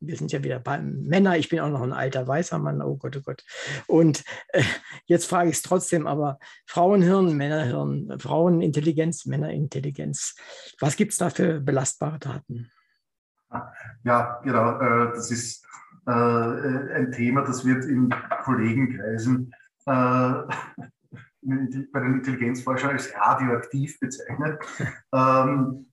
[0.00, 2.96] wir sind ja wieder bei Männer, ich bin auch noch ein alter weißer Mann, oh
[2.96, 3.44] Gott, oh Gott.
[3.86, 4.62] Und äh,
[5.06, 10.36] jetzt frage ich es trotzdem, aber Frauenhirn, Männerhirn, Frauenintelligenz, Männerintelligenz,
[10.80, 12.70] was gibt es da für belastbare Daten?
[14.02, 15.66] Ja, genau, äh, das ist
[16.06, 19.52] äh, ein Thema, das wird in Kollegenkreisen
[19.86, 19.92] äh,
[21.42, 24.58] bei den Intelligenzforschern als radioaktiv bezeichnet.
[25.14, 25.86] Ähm,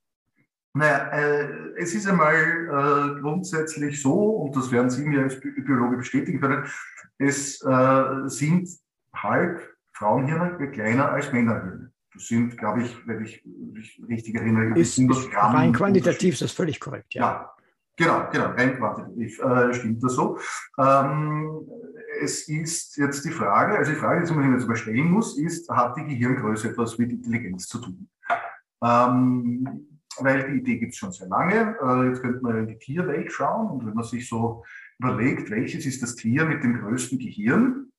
[0.73, 1.47] naja, äh,
[1.77, 6.65] es ist einmal äh, grundsätzlich so, und das werden Sie mir als Biologe bestätigen können,
[7.17, 8.69] es äh, sind
[9.13, 9.59] halt
[9.93, 11.91] Frauenhirne kleiner als Männerhirne.
[12.13, 15.35] Das sind, glaube ich, wenn ich mich richtig erinnere, ist, 100 ist.
[15.35, 17.53] Rein quantitativ ist das völlig korrekt, ja.
[18.01, 20.39] Genau, genau, rein quantitativ äh, stimmt das so.
[20.79, 21.67] Ähm,
[22.19, 25.37] es ist jetzt die Frage, also die Frage, die man sich jetzt mal stellen muss,
[25.37, 28.09] ist, hat die Gehirngröße etwas mit Intelligenz zu tun?
[28.83, 31.77] Ähm, weil die Idee gibt es schon sehr lange.
[31.79, 34.65] Äh, jetzt könnte man in die Tierwelt schauen und wenn man sich so
[34.97, 37.91] überlegt, welches ist das Tier mit dem größten Gehirn,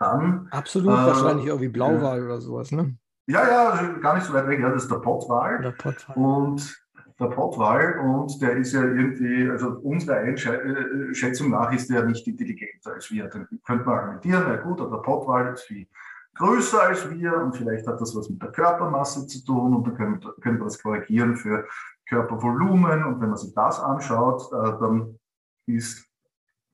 [0.00, 0.48] dann.
[0.50, 2.96] Absolut, äh, wahrscheinlich irgendwie Blauwal oder sowas, ne?
[3.28, 4.58] Ja, ja, also gar nicht so weit weg.
[4.58, 5.60] Ja, das ist der Pottwal.
[5.60, 6.16] Der Pottwal.
[6.16, 6.87] Und
[7.20, 12.94] der Pottwal und der ist ja irgendwie, also unserer Einschätzung nach ist der nicht intelligenter
[12.94, 13.26] als wir.
[13.26, 15.88] Dann könnte man argumentieren, na gut, aber der Pottwal ist wie
[16.34, 19.96] größer als wir und vielleicht hat das was mit der Körpermasse zu tun und dann
[19.96, 21.66] können, können wir das korrigieren für
[22.08, 25.18] Körpervolumen und wenn man sich das anschaut, äh, dann
[25.66, 26.06] ist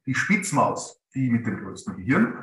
[0.07, 2.39] die Spitzmaus die mit dem größten Gehirn.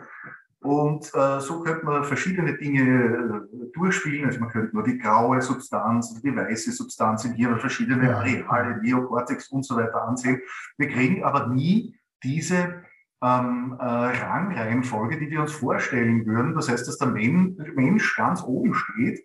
[0.62, 4.26] Und äh, so könnte man verschiedene Dinge äh, durchspielen.
[4.26, 9.48] Also man könnte nur die graue Substanz, die weiße Substanz im Hirn, verschiedene Areale, Neokortex
[9.50, 10.40] und so weiter ansehen.
[10.78, 12.84] Wir kriegen aber nie diese
[13.24, 16.54] ähm, äh, Rangreihenfolge, die wir uns vorstellen würden.
[16.54, 19.20] Das heißt, dass der Mensch ganz oben steht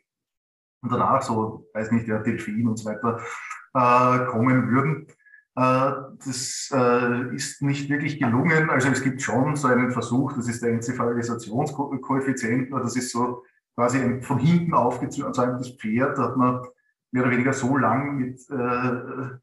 [0.82, 3.20] und danach so, weiß nicht, der Delfin und so weiter
[3.74, 5.06] äh, kommen würden.
[5.56, 5.92] Äh,
[6.24, 8.70] das äh, ist nicht wirklich gelungen.
[8.70, 13.44] Also es gibt schon so einen Versuch, das ist der Enzephalisationskoeffizient, das ist so
[13.74, 16.60] quasi ein von hinten aufgezeugtes Pferd, da hat man
[17.10, 19.36] mehr oder weniger so lang mit äh,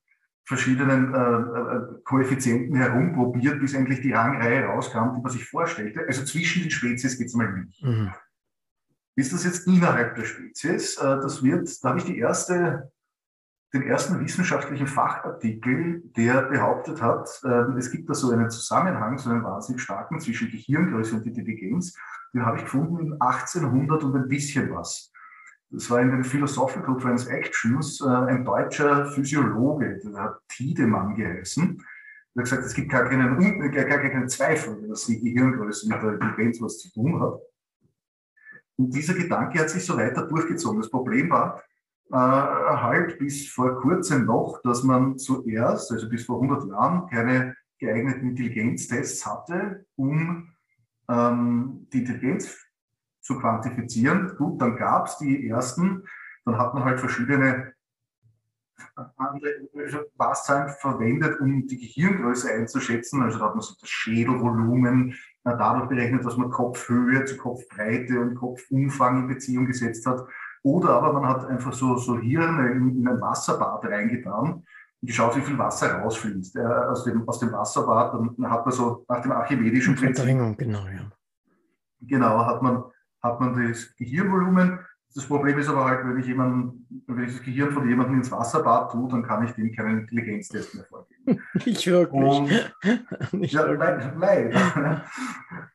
[0.45, 6.01] verschiedenen äh, äh, Koeffizienten herumprobiert, bis endlich die Rangreihe rauskam, die man sich vorstellte.
[6.07, 7.83] Also zwischen den Spezies geht es mal nicht.
[7.83, 8.11] Mhm.
[9.15, 10.97] Ist das jetzt innerhalb der Spezies?
[10.97, 12.91] Äh, das wird, da habe ich die erste,
[13.73, 19.31] den ersten wissenschaftlichen Fachartikel, der behauptet hat, äh, es gibt da so einen Zusammenhang, so
[19.31, 21.97] einen wahnsinnig starken zwischen Gehirngröße und Intelligenz.
[22.33, 25.11] Den habe ich gefunden in 1800 und ein bisschen was.
[25.71, 31.77] Das war in den Philosophical Transactions äh, ein deutscher Physiologe, der hat Tiedemann geheißen.
[32.35, 36.01] Der hat gesagt, es gibt gar keinen, gar, gar keinen Zweifel, dass die Gehirngröße mit
[36.01, 37.39] der Intelligenz was zu tun hat.
[38.75, 40.79] Und dieser Gedanke hat sich so weiter durchgezogen.
[40.79, 41.63] Das Problem war
[42.11, 47.55] äh, halt bis vor kurzem noch, dass man zuerst, also bis vor 100 Jahren, keine
[47.79, 50.53] geeigneten Intelligenztests hatte, um
[51.09, 52.57] ähm, die Intelligenz
[53.21, 54.35] zu quantifizieren.
[54.37, 56.03] Gut, dann gab es die ersten,
[56.45, 57.73] dann hat man halt verschiedene
[59.17, 63.21] andere Maßzahlen verwendet, um die Gehirngröße einzuschätzen.
[63.21, 68.35] Also da hat man so das Schädelvolumen dadurch berechnet, dass man Kopfhöhe zu Kopfbreite und
[68.35, 70.25] Kopfumfang in Beziehung gesetzt hat.
[70.63, 75.35] Oder aber man hat einfach so, so Hirne in, in ein Wasserbad reingetan und geschaut,
[75.35, 78.13] wie viel Wasser rausfließt äh, aus, dem, aus dem Wasserbad.
[78.13, 80.25] Dann hat man so nach dem archimedischen Prinzip.
[80.57, 81.11] genau, ja.
[81.99, 82.83] Genau, hat man,
[83.21, 84.79] hat man das Gehirnvolumen
[85.15, 88.31] das Problem ist aber halt, wenn ich jemanden, wenn ich das Gehirn von jemandem ins
[88.31, 91.39] Wasserbad tue, dann kann ich dem keinen Intelligenztest mehr vorgeben.
[91.65, 92.23] Nicht wirklich.
[92.23, 92.73] Und,
[93.39, 94.11] Nicht ja, wirklich.
[94.17, 95.05] leider.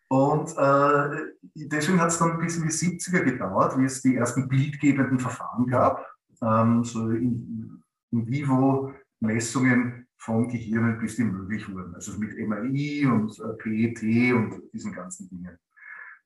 [0.08, 4.48] Und äh, deswegen hat es dann bis in die 70er gedauert, wie es die ersten
[4.48, 6.04] bildgebenden Verfahren gab,
[6.42, 11.94] ähm, so in, in vivo Messungen von Gehirnen, bis die möglich wurden.
[11.94, 15.56] Also mit MRI und äh, PET und diesen ganzen Dingen.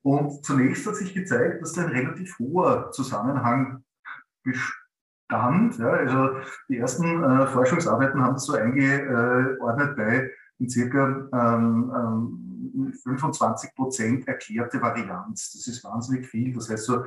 [0.02, 3.84] Und zunächst hat sich gezeigt, dass da ein relativ hoher Zusammenhang
[4.42, 5.78] bestand.
[5.78, 6.36] Ja, also
[6.68, 14.28] die ersten äh, Forschungsarbeiten haben das so eingeordnet bei in circa ähm, ähm, 25 Prozent
[14.28, 15.52] erklärte Varianz.
[15.52, 16.52] Das ist wahnsinnig viel.
[16.52, 17.04] Das heißt so,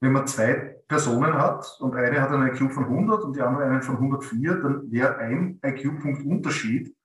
[0.00, 3.64] wenn man zwei Personen hat und eine hat einen IQ von 100 und die andere
[3.64, 6.96] einen von 104, dann wäre ein IQ-Punkt Unterschied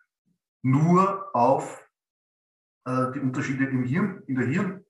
[0.61, 1.85] nur auf
[2.85, 4.84] äh, die Unterschiede im Hirn, in der Hirn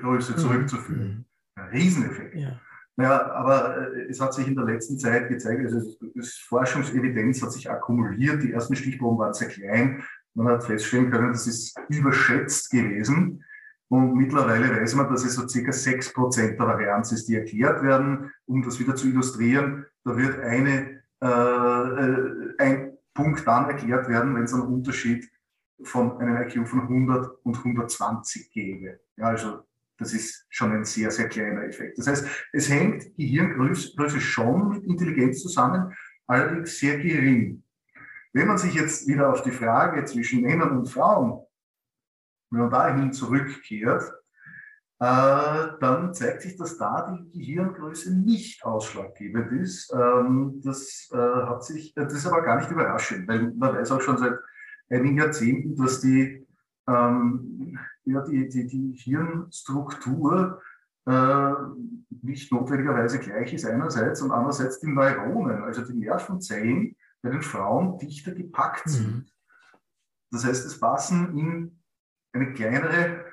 [0.00, 1.26] Größe zurückzuführen.
[1.56, 2.34] Ein Rieseneffekt.
[2.34, 2.60] Ja.
[2.96, 7.52] Naja, aber äh, es hat sich in der letzten Zeit gezeigt, also das Forschungsevidenz hat
[7.52, 8.42] sich akkumuliert.
[8.42, 10.02] Die ersten Stichproben waren sehr klein.
[10.34, 13.44] Man hat feststellen können, das ist überschätzt gewesen.
[13.88, 17.82] Und mittlerweile weiß man, dass es so circa sechs Prozent der Varianz ist, die erklärt
[17.82, 18.30] werden.
[18.46, 24.34] Um das wieder zu illustrieren, da wird eine, äh, äh ein Punkt dann erklärt werden,
[24.34, 25.28] wenn es einen Unterschied
[25.82, 29.00] von einem IQ von 100 und 120 gäbe.
[29.16, 29.64] Ja, also
[29.98, 31.98] das ist schon ein sehr, sehr kleiner Effekt.
[31.98, 35.94] Das heißt, es hängt Gehirngröße schon mit Intelligenz zusammen,
[36.26, 37.62] allerdings sehr gering.
[38.32, 41.44] Wenn man sich jetzt wieder auf die Frage zwischen Männern und Frauen,
[42.50, 44.10] wenn man dahin zurückkehrt,
[45.02, 49.92] äh, dann zeigt sich, dass da die Gehirngröße nicht ausschlaggebend ist.
[49.92, 54.00] Ähm, das äh, hat sich, das ist aber gar nicht überraschend, weil man weiß auch
[54.00, 54.34] schon seit
[54.92, 56.46] einigen Jahrzehnten, dass die,
[56.88, 60.60] ähm, ja, die, die, die Hirnstruktur
[61.06, 61.52] äh,
[62.22, 67.98] nicht notwendigerweise gleich ist einerseits und andererseits die Neuronen, also die Nervenzellen bei den Frauen
[67.98, 69.14] dichter gepackt sind.
[69.14, 69.26] Mhm.
[70.30, 71.82] Das heißt, es passen in
[72.32, 73.24] eine kleinere,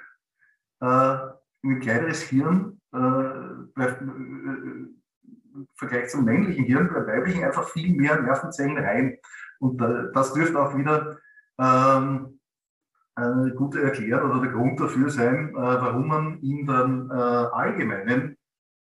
[0.81, 1.17] äh,
[1.61, 3.95] in ein kleineres Hirn äh, bei, äh,
[5.53, 9.17] im Vergleich zum männlichen Hirn, bei weiblichen einfach viel mehr Nervenzellen rein.
[9.59, 11.19] Und äh, das dürfte auch wieder
[11.59, 12.39] ähm,
[13.15, 18.37] eine gute Erklärung oder der Grund dafür sein, äh, warum man in den äh, allgemeinen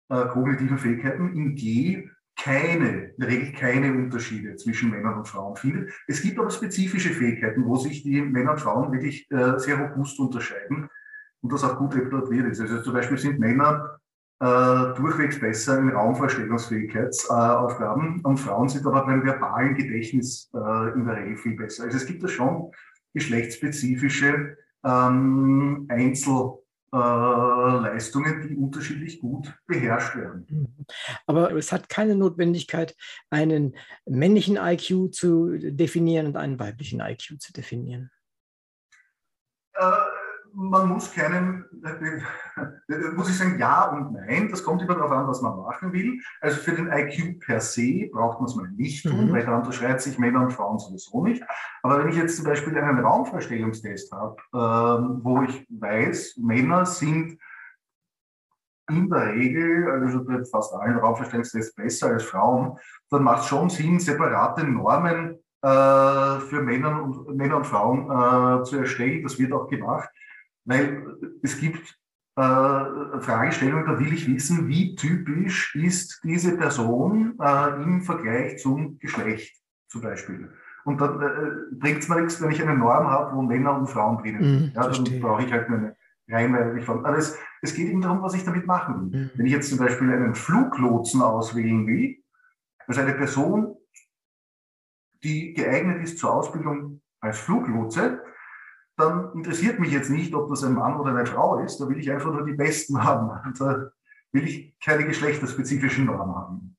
[0.09, 5.55] äh, kognitiven Fähigkeiten in G keine, in der Regel keine Unterschiede zwischen Männern und Frauen
[5.55, 5.91] findet.
[6.07, 10.19] Es gibt aber spezifische Fähigkeiten, wo sich die Männer und Frauen wirklich äh, sehr robust
[10.19, 10.89] unterscheiden
[11.41, 12.59] und das auch gut evaluiert ist.
[12.59, 13.99] Also zum Beispiel sind Männer
[14.39, 21.17] äh, durchwegs besser in Raumvorstellungsfähigkeitsaufgaben und Frauen sind aber beim verbalen Gedächtnis äh, in der
[21.17, 21.83] Regel viel besser.
[21.83, 22.71] Also es gibt da schon
[23.13, 30.47] geschlechtsspezifische ähm, Einzelleistungen, äh, die unterschiedlich gut beherrscht werden.
[30.49, 30.85] Mhm.
[31.25, 32.95] Aber es hat keine Notwendigkeit,
[33.29, 33.75] einen
[34.05, 38.11] männlichen IQ zu definieren und einen weiblichen IQ zu definieren.
[39.75, 39.85] Äh,
[40.55, 41.65] man muss keinen,
[43.15, 44.49] muss ich sagen, ja und nein.
[44.49, 46.19] Das kommt immer darauf an, was man machen will.
[46.41, 49.33] Also für den IQ per se braucht man es mal nicht tun, mhm.
[49.33, 51.43] weil da unterscheidet sich Männer und Frauen sowieso nicht.
[51.81, 57.37] Aber wenn ich jetzt zum Beispiel einen Raumvorstellungstest habe, ähm, wo ich weiß, Männer sind
[58.89, 62.77] in der Regel, also bei fast allen Raumvorstellungstests besser als Frauen,
[63.09, 68.63] dann macht es schon Sinn, separate Normen äh, für Männer und, Männer und Frauen äh,
[68.63, 69.23] zu erstellen.
[69.23, 70.09] Das wird auch gemacht.
[70.65, 71.97] Weil es gibt
[72.35, 78.97] äh, Fragestellungen, da will ich wissen, wie typisch ist diese Person äh, im Vergleich zum
[78.99, 79.55] Geschlecht
[79.87, 80.49] zum Beispiel.
[80.85, 83.87] Und dann äh, bringt es mir nichts, wenn ich eine Norm habe, wo Männer und
[83.87, 84.73] Frauen drinnen sind.
[84.73, 85.95] Mm, ja, dann brauche ich halt eine
[86.27, 87.05] rein Form.
[87.05, 89.25] Aber es, es geht eben darum, was ich damit machen will.
[89.25, 89.31] Mm.
[89.35, 92.17] Wenn ich jetzt zum Beispiel einen Fluglotsen auswählen will,
[92.87, 93.75] also eine Person,
[95.23, 98.21] die geeignet ist zur Ausbildung als Fluglotse,
[98.95, 101.79] dann interessiert mich jetzt nicht, ob das ein Mann oder eine Frau ist.
[101.79, 103.29] Da will ich einfach nur die Besten haben.
[103.45, 103.91] Und da
[104.31, 106.77] will ich keine geschlechterspezifischen Normen haben.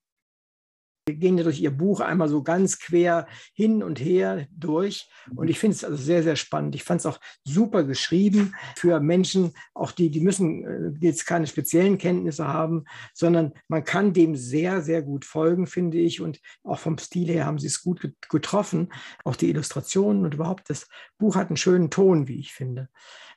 [1.06, 5.10] Wir gehen ja durch Ihr Buch einmal so ganz quer hin und her durch.
[5.36, 6.74] Und ich finde es also sehr, sehr spannend.
[6.74, 11.46] Ich fand es auch super geschrieben für Menschen, auch die, die müssen äh, jetzt keine
[11.46, 16.22] speziellen Kenntnisse haben, sondern man kann dem sehr, sehr gut folgen, finde ich.
[16.22, 18.90] Und auch vom Stil her haben Sie es gut getroffen.
[19.24, 20.88] Auch die Illustrationen und überhaupt das
[21.18, 22.88] Buch hat einen schönen Ton, wie ich finde.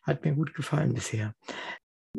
[0.03, 1.36] Hat mir gut gefallen bisher.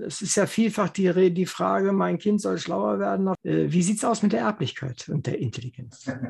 [0.07, 3.35] Es ist ja vielfach die, die Frage, mein Kind soll schlauer werden.
[3.43, 6.11] Äh, wie sieht es aus mit der Erblichkeit und der Intelligenz?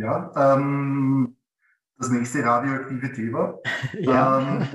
[0.00, 1.36] Ja, ähm,
[1.98, 3.58] das nächste radioaktive Thema.
[3.98, 4.60] ja.
[4.60, 4.68] Ähm,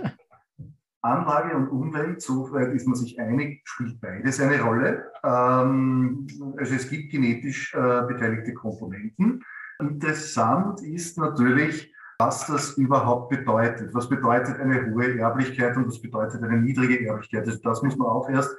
[1.02, 5.12] Anlage und Umwelt, soweit ist man sich einig, spielt beides eine Rolle.
[5.24, 9.44] Ähm, also es gibt genetisch äh, beteiligte Komponenten.
[9.80, 11.94] Interessant ist natürlich,
[12.26, 13.94] was das überhaupt bedeutet.
[13.94, 17.46] Was bedeutet eine hohe Erblichkeit und was bedeutet eine niedrige Erblichkeit?
[17.46, 18.56] Also das muss man auch erst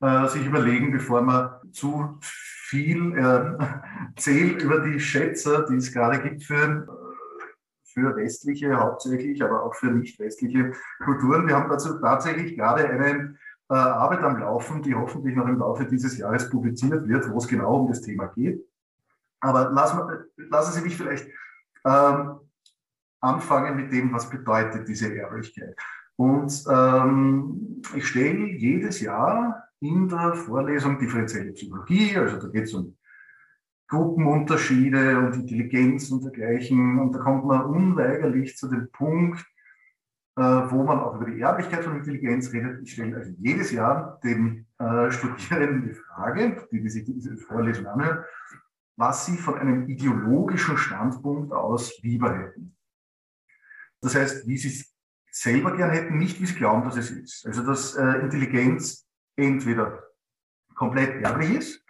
[0.00, 3.58] äh, sich überlegen, bevor man zu viel äh,
[4.16, 6.86] zählt über die Schätzer, die es gerade gibt für,
[7.84, 10.72] für westliche hauptsächlich, aber auch für nicht westliche
[11.04, 11.46] Kulturen.
[11.46, 13.36] Wir haben dazu tatsächlich gerade eine
[13.70, 17.48] äh, Arbeit am Laufen, die hoffentlich noch im Laufe dieses Jahres publiziert wird, wo es
[17.48, 18.64] genau um das Thema geht.
[19.40, 20.00] Aber lassen,
[20.36, 21.28] lassen Sie mich vielleicht
[21.84, 22.40] ähm,
[23.24, 25.76] anfangen mit dem, was bedeutet diese Ehrlichkeit.
[26.16, 32.74] Und ähm, ich stelle jedes Jahr in der Vorlesung differenzielle Psychologie, also da geht es
[32.74, 32.96] um
[33.88, 36.98] Gruppenunterschiede und Intelligenz und dergleichen.
[36.98, 39.44] Und da kommt man unweigerlich zu dem Punkt,
[40.36, 42.82] äh, wo man auch über die Ehrlichkeit von Intelligenz redet.
[42.82, 47.86] Ich stelle also jedes Jahr den äh, Studierenden die Frage, die, die sich diese Vorlesung
[47.86, 48.24] anhören,
[48.96, 52.74] was sie von einem ideologischen Standpunkt aus lieber hätten.
[54.04, 54.94] Das heißt, wie sie es
[55.30, 57.46] selber gern hätten, nicht wie sie glauben, dass es ist.
[57.46, 60.04] Also, dass äh, Intelligenz entweder
[60.74, 61.84] komplett erblich ist,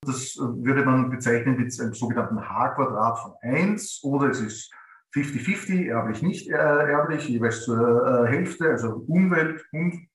[0.00, 4.72] das äh, würde man bezeichnen mit einem sogenannten H-Quadrat von 1, oder es ist
[5.14, 10.08] 50-50, erblich, nicht äh, erblich, jeweils zur äh, Hälfte, also Umwelt und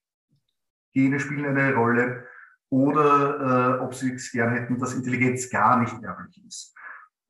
[0.92, 2.26] Gene spielen eine Rolle,
[2.70, 6.74] oder äh, ob sie es gern hätten, dass Intelligenz gar nicht erblich ist.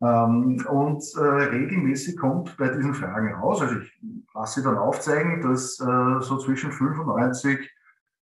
[0.02, 4.00] Ähm, und äh, regelmäßig kommt bei diesen Fragen raus, also ich
[4.34, 7.70] lasse sie dann aufzeigen, dass äh, so zwischen 95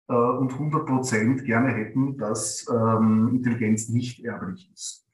[0.08, 5.06] äh, und 100 Prozent gerne hätten, dass ähm, Intelligenz nicht erblich ist.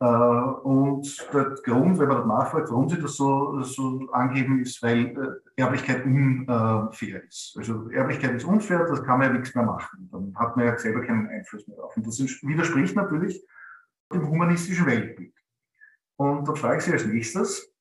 [0.00, 4.82] Äh, und der Grund, wenn man das nachfragt, warum sie das so, so angeben, ist,
[4.82, 7.54] weil äh, Erblichkeit unfair ist.
[7.58, 10.08] Also Erblichkeit ist unfair, das kann man ja nichts mehr machen.
[10.10, 11.94] Dann hat man ja selber keinen Einfluss mehr drauf.
[11.96, 13.46] Und das widerspricht natürlich
[14.10, 15.34] dem humanistischen Weltbild.
[16.16, 17.72] Und da frage ich Sie als nächstes,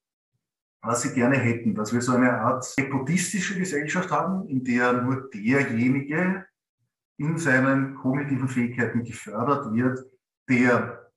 [0.81, 5.29] was Sie gerne hätten, dass wir so eine Art nepotistische Gesellschaft haben, in der nur
[5.29, 6.45] derjenige
[7.17, 9.99] in seinen kognitiven Fähigkeiten gefördert wird,
[10.49, 11.11] der,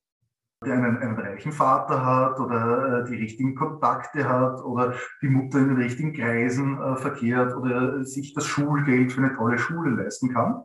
[0.65, 5.59] der einen, einen reichen Vater hat oder äh, die richtigen Kontakte hat oder die Mutter
[5.61, 10.33] in den richtigen Kreisen äh, verkehrt oder sich das Schulgeld für eine tolle Schule leisten
[10.35, 10.65] kann.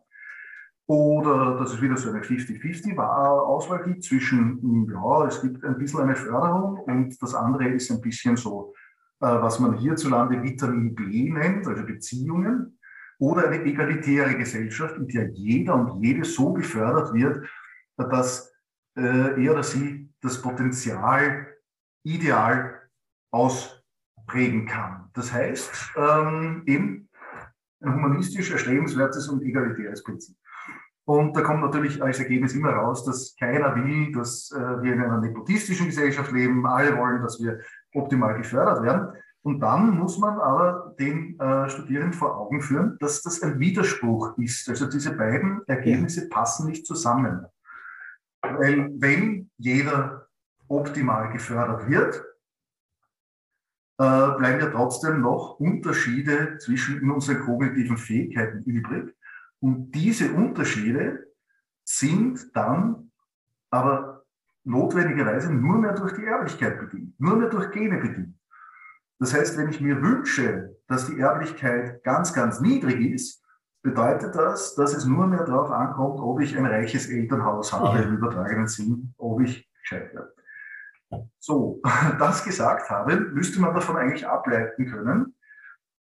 [0.89, 6.15] Oder dass es wieder so eine 50-50-Auswahl gibt zwischen, ja, es gibt ein bisschen eine
[6.15, 8.73] Förderung und das andere ist ein bisschen so,
[9.19, 12.79] äh, was man hierzulande Vitamin B nennt, also Beziehungen.
[13.19, 17.47] Oder eine egalitäre Gesellschaft, in der jeder und jede so gefördert wird,
[17.95, 18.51] dass
[18.97, 21.55] äh, er oder sie das Potenzial
[22.03, 22.89] ideal
[23.31, 25.11] ausprägen kann.
[25.13, 27.09] Das heißt, ähm, eben
[27.81, 30.35] ein humanistisch erstrebenswertes und egalitäres Prinzip.
[31.09, 35.01] Und da kommt natürlich als Ergebnis immer raus, dass keiner will, dass äh, wir in
[35.01, 36.63] einer nepotistischen Gesellschaft leben.
[36.67, 37.61] Alle wollen, dass wir
[37.95, 39.17] optimal gefördert werden.
[39.41, 44.37] Und dann muss man aber den äh, Studierenden vor Augen führen, dass das ein Widerspruch
[44.37, 44.69] ist.
[44.69, 47.43] Also diese beiden Ergebnisse passen nicht zusammen.
[48.43, 50.27] Weil wenn jeder
[50.67, 52.23] optimal gefördert wird,
[53.97, 59.15] äh, bleiben ja trotzdem noch Unterschiede zwischen unseren kognitiven Fähigkeiten übrig.
[59.59, 61.27] Und diese Unterschiede
[61.83, 63.11] sind dann
[63.69, 64.25] aber
[64.63, 68.35] notwendigerweise nur mehr durch die Erblichkeit bedingt, nur mehr durch Gene bedingt.
[69.19, 73.43] Das heißt, wenn ich mir wünsche, dass die Erblichkeit ganz, ganz niedrig ist,
[73.81, 78.15] bedeutet das, dass es nur mehr darauf ankommt, ob ich ein reiches Elternhaus habe, im
[78.15, 80.33] übertragenen Sinn, ob ich gescheit werde.
[81.39, 81.81] So,
[82.19, 85.35] das gesagt habe, müsste man davon eigentlich ableiten können,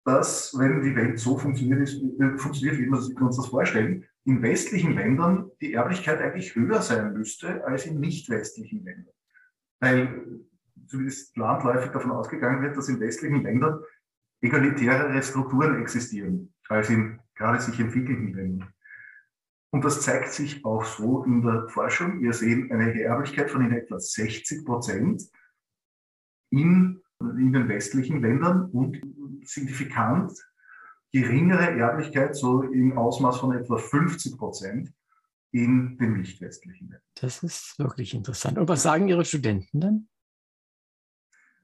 [0.04, 4.42] dass, wenn die Welt so funktioniert, ist, äh, funktioniert wie wir uns das vorstellen, in
[4.42, 9.14] westlichen Ländern die Erblichkeit eigentlich höher sein müsste als in nicht westlichen Ländern.
[9.80, 10.26] Weil
[10.86, 13.80] zumindest landläufig davon ausgegangen wird, dass in westlichen Ländern
[14.40, 18.72] egalitärere Strukturen existieren als in gerade sich entwickelten Ländern.
[19.70, 22.22] Und das zeigt sich auch so in der Forschung.
[22.22, 25.22] Wir sehen eine Erblichkeit von in etwa 60 Prozent
[26.50, 29.00] in, in den westlichen Ländern und
[29.48, 30.32] signifikant
[31.12, 34.92] geringere Erblichkeit, so im Ausmaß von etwa 50 Prozent
[35.50, 37.02] in den nicht westlichen Ländern.
[37.14, 38.58] Das ist wirklich interessant.
[38.58, 40.08] Und was sagen Ihre Studenten dann?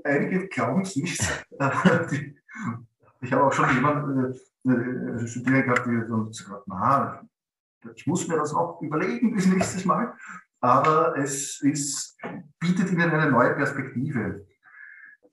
[0.03, 1.20] Einige glauben es nicht.
[3.20, 4.35] ich habe auch schon jemanden
[4.66, 7.26] äh, äh, studiert gehabt, die gesagt na,
[7.95, 10.14] ich muss mir das noch überlegen bis nächstes Mal.
[10.61, 12.18] Aber es ist,
[12.59, 14.47] bietet ihnen eine neue Perspektive,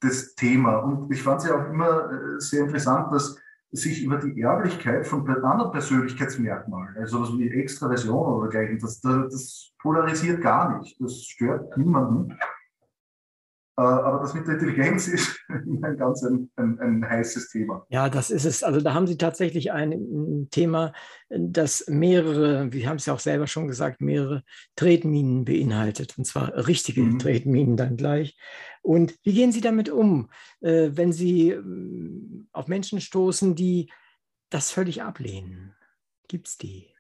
[0.02, 0.78] das Thema.
[0.78, 3.38] Und ich fand es ja auch immer äh, sehr interessant, dass
[3.72, 9.72] sich über die Erblichkeit von anderen Persönlichkeitsmerkmalen, also was wie Extraversion oder dergleichen, das, das
[9.80, 11.00] polarisiert gar nicht.
[11.00, 12.38] Das stört niemanden.
[13.78, 17.86] Äh, aber das mit der Intelligenz ist ein ganz ein, ein, ein, heißes Thema.
[17.90, 18.64] Ja, das ist es.
[18.64, 20.94] Also da haben Sie tatsächlich ein Thema,
[21.30, 24.44] das mehrere, wir haben es ja auch selber schon gesagt, mehrere
[24.76, 26.18] Tretminen beinhaltet.
[26.18, 27.20] Und zwar richtige mhm.
[27.20, 28.38] Tretminen dann gleich.
[28.82, 33.90] Und wie gehen Sie damit um, äh, wenn Sie ähm, auf Menschen stoßen, die
[34.50, 35.76] das völlig ablehnen?
[36.28, 36.91] Gibt es die?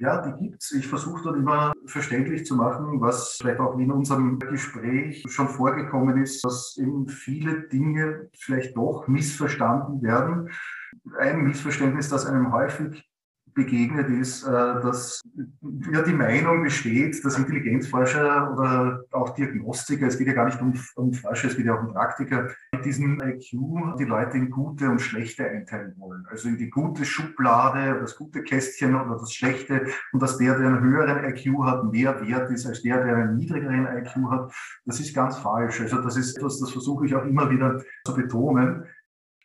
[0.00, 0.72] Ja, die gibt's.
[0.72, 6.22] Ich versuche dann immer verständlich zu machen, was vielleicht auch in unserem Gespräch schon vorgekommen
[6.22, 10.48] ist, dass eben viele Dinge vielleicht doch missverstanden werden.
[11.18, 13.06] Ein Missverständnis, das einem häufig
[13.54, 15.22] begegnet ist, äh, dass
[15.92, 20.74] ja die Meinung besteht, dass Intelligenzforscher oder auch Diagnostiker, es geht ja gar nicht um,
[20.96, 24.88] um Forscher, es geht ja auch um Praktiker, mit diesem IQ die Leute in gute
[24.88, 26.26] und schlechte einteilen wollen.
[26.30, 30.68] Also in die gute Schublade, das gute Kästchen oder das schlechte und dass der, der
[30.68, 34.52] einen höheren IQ hat, mehr wert ist als der, der einen niedrigeren IQ hat.
[34.84, 35.80] Das ist ganz falsch.
[35.80, 38.84] Also das ist etwas, das versuche ich auch immer wieder zu betonen.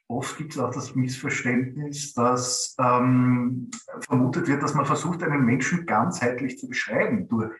[0.07, 5.85] Oft gibt es auch das Missverständnis, dass ähm, vermutet wird, dass man versucht, einen Menschen
[5.85, 7.51] ganzheitlich zu beschreiben durch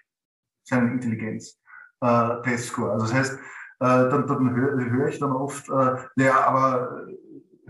[0.64, 2.90] seinen Intelligenz-Testscore.
[2.90, 3.40] Äh, also das heißt, äh,
[3.80, 7.08] dann, dann höre hör ich dann oft, äh, ja, aber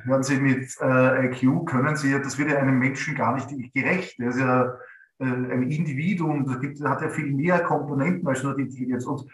[0.04, 4.20] hören Sie mit äh, IQ, können Sie, das wird ja einem Menschen gar nicht gerecht.
[4.20, 4.78] Der ist ja
[5.20, 9.06] äh, ein Individuum, das hat ja viel mehr Komponenten als nur die Intelligenz.
[9.06, 9.26] Und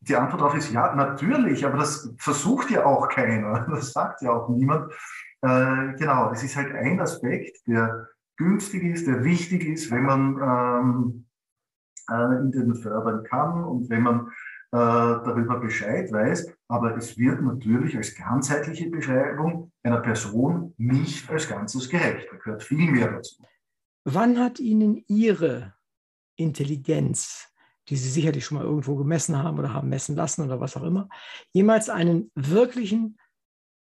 [0.00, 3.66] die Antwort darauf ist ja, natürlich, aber das versucht ja auch keiner.
[3.70, 4.92] Das sagt ja auch niemand.
[5.42, 10.36] Äh, genau, es ist halt ein Aspekt, der günstig ist, der wichtig ist, wenn man
[10.40, 11.26] ähm,
[12.10, 14.28] äh, in den fördern kann und wenn man
[14.72, 16.52] äh, darüber Bescheid weiß.
[16.68, 22.28] Aber es wird natürlich als ganzheitliche Beschreibung einer Person nicht als Ganzes gerecht.
[22.30, 23.42] Da gehört viel mehr dazu.
[24.04, 25.74] Wann hat Ihnen Ihre
[26.36, 27.49] Intelligenz
[27.90, 30.84] die Sie sicherlich schon mal irgendwo gemessen haben oder haben messen lassen oder was auch
[30.84, 31.08] immer,
[31.52, 33.18] jemals einen wirklichen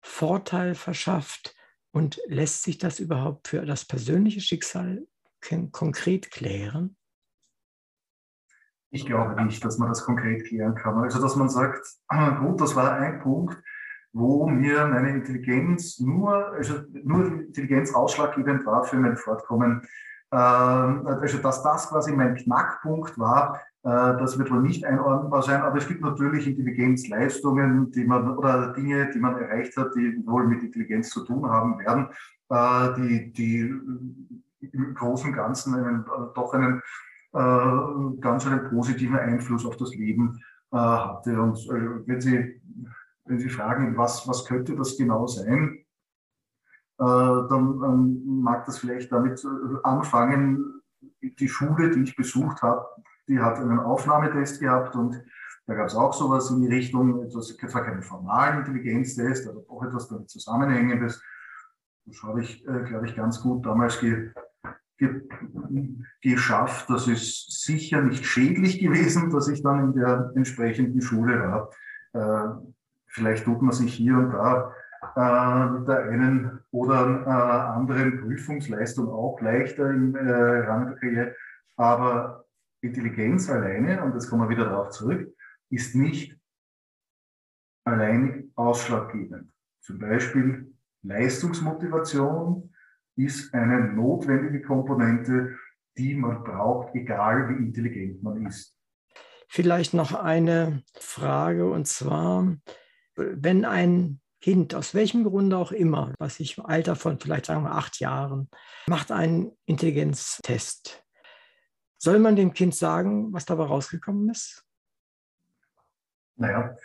[0.01, 1.55] Vorteil verschafft
[1.91, 5.05] und lässt sich das überhaupt für das persönliche Schicksal
[5.71, 6.95] konkret klären?
[8.89, 10.97] Ich glaube nicht, dass man das konkret klären kann.
[10.97, 11.85] Also, dass man sagt,
[12.39, 13.61] gut, das war ein Punkt,
[14.13, 19.81] wo mir meine Intelligenz nur, also nur die Intelligenz ausschlaggebend war für mein Fortkommen.
[20.31, 25.77] Ähm, also, dass das quasi mein Knackpunkt war, das wird wohl nicht einordnbar sein, aber
[25.77, 30.61] es gibt natürlich Intelligenzleistungen, die man oder Dinge, die man erreicht hat, die wohl mit
[30.61, 32.09] Intelligenz zu tun haben werden,
[32.49, 33.59] äh, die, die
[34.73, 36.81] im Großen und Ganzen einen, äh, doch einen
[38.19, 41.39] ganz einen positiven Einfluss auf das Leben hatte.
[41.39, 41.57] Und
[42.07, 42.59] wenn Sie,
[43.25, 45.85] wenn Sie fragen, was, was könnte das genau sein,
[46.97, 49.45] dann ähm, mag das vielleicht damit
[49.83, 50.81] anfangen,
[51.21, 52.87] die Schule, die ich besucht habe,
[53.27, 55.21] die hat einen Aufnahmetest gehabt und
[55.67, 59.83] da gab es auch sowas in die Richtung, etwas, zwar keinen formalen Intelligenztest, aber auch
[59.83, 61.21] etwas damit Zusammenhängendes.
[62.05, 64.31] Das habe ich, äh, glaube ich, ganz gut damals ge,
[64.97, 65.27] ge,
[66.21, 66.89] geschafft.
[66.89, 71.69] Das ist sicher nicht schädlich gewesen, dass ich dann in der entsprechenden Schule war.
[72.13, 72.69] Äh,
[73.07, 74.71] vielleicht tut man sich hier und da
[75.15, 81.35] äh, der einen oder äh, anderen Prüfungsleistung auch leichter im äh, Rahmen der Karriere.
[81.75, 82.46] Aber
[82.87, 85.35] Intelligenz alleine, und jetzt kommen wir wieder darauf zurück,
[85.69, 86.37] ist nicht
[87.85, 89.51] allein ausschlaggebend.
[89.81, 90.73] Zum Beispiel
[91.03, 92.73] Leistungsmotivation
[93.15, 95.57] ist eine notwendige Komponente,
[95.97, 98.75] die man braucht, egal wie intelligent man ist.
[99.47, 102.55] Vielleicht noch eine Frage, und zwar,
[103.15, 107.63] wenn ein Kind, aus welchem Grunde auch immer, was ich im Alter von vielleicht sagen
[107.63, 108.49] wir acht Jahren,
[108.87, 111.03] macht einen Intelligenztest.
[111.97, 114.63] Soll man dem Kind sagen, was dabei rausgekommen ist?
[116.35, 116.75] Naja,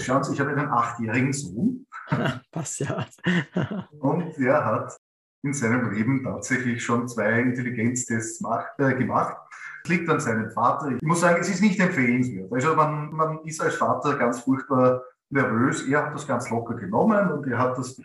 [0.00, 1.86] schauen Sie, ich habe einen achtjährigen Sohn.
[2.52, 3.06] Passt ja.
[4.00, 4.96] und der hat
[5.42, 9.36] in seinem Leben tatsächlich schon zwei Intelligenztests macht, äh, gemacht.
[9.82, 10.90] Das liegt an seinem Vater.
[10.90, 12.52] Ich muss sagen, es ist nicht empfehlenswert.
[12.52, 15.86] Also man, man ist als Vater ganz furchtbar nervös.
[15.88, 18.00] Er hat das ganz locker genommen und er hat das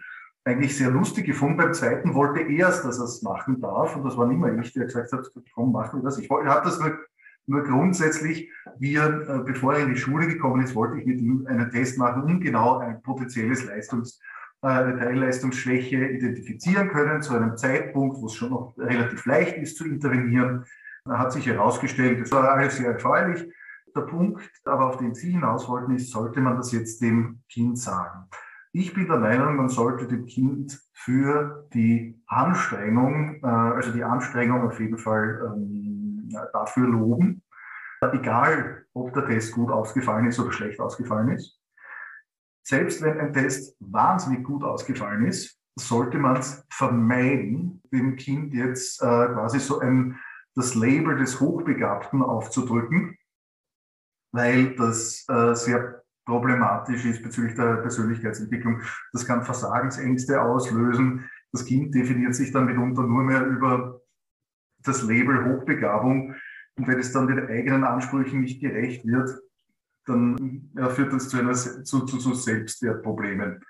[0.46, 1.58] eigentlich sehr lustig gefunden.
[1.58, 3.96] Beim zweiten wollte er es, dass er es machen darf.
[3.96, 6.20] Und das war nicht mehr ich, der gesagt hat, komm, machen wir das.
[6.20, 7.00] Ich, ich habe das nur,
[7.48, 11.20] nur grundsätzlich, wie er, äh, bevor er in die Schule gekommen ist, wollte ich mit
[11.20, 14.20] ihm einen Test machen, um genau ein potenzielles Leistungs,
[14.62, 19.78] äh, eine Teilleistungsschwäche identifizieren können, zu einem Zeitpunkt, wo es schon noch relativ leicht ist
[19.78, 20.64] zu intervenieren.
[21.06, 23.48] Da hat sich herausgestellt, das war alles sehr erfreulich.
[23.96, 27.80] Der Punkt, aber auf den Sie hinaus wollten, ist, sollte man das jetzt dem Kind
[27.80, 28.28] sagen?
[28.78, 34.64] Ich bin der Meinung, man sollte dem Kind für die Anstrengung, äh, also die Anstrengung
[34.64, 37.42] auf jeden Fall ähm, dafür loben,
[38.02, 41.58] egal ob der Test gut ausgefallen ist oder schlecht ausgefallen ist.
[42.68, 49.02] Selbst wenn ein Test wahnsinnig gut ausgefallen ist, sollte man es vermeiden, dem Kind jetzt
[49.02, 50.20] äh, quasi so ein,
[50.54, 53.18] das Label des Hochbegabten aufzudrücken,
[54.34, 58.82] weil das äh, sehr problematisch ist bezüglich der Persönlichkeitsentwicklung.
[59.14, 61.30] Das kann Versagensängste auslösen.
[61.52, 64.02] Das Kind definiert sich dann mitunter nur mehr über
[64.84, 66.36] das Label Hochbegabung.
[66.78, 69.40] Und wenn es dann den eigenen Ansprüchen nicht gerecht wird,
[70.06, 73.64] dann führt das zu, einer, zu, zu, zu Selbstwertproblemen.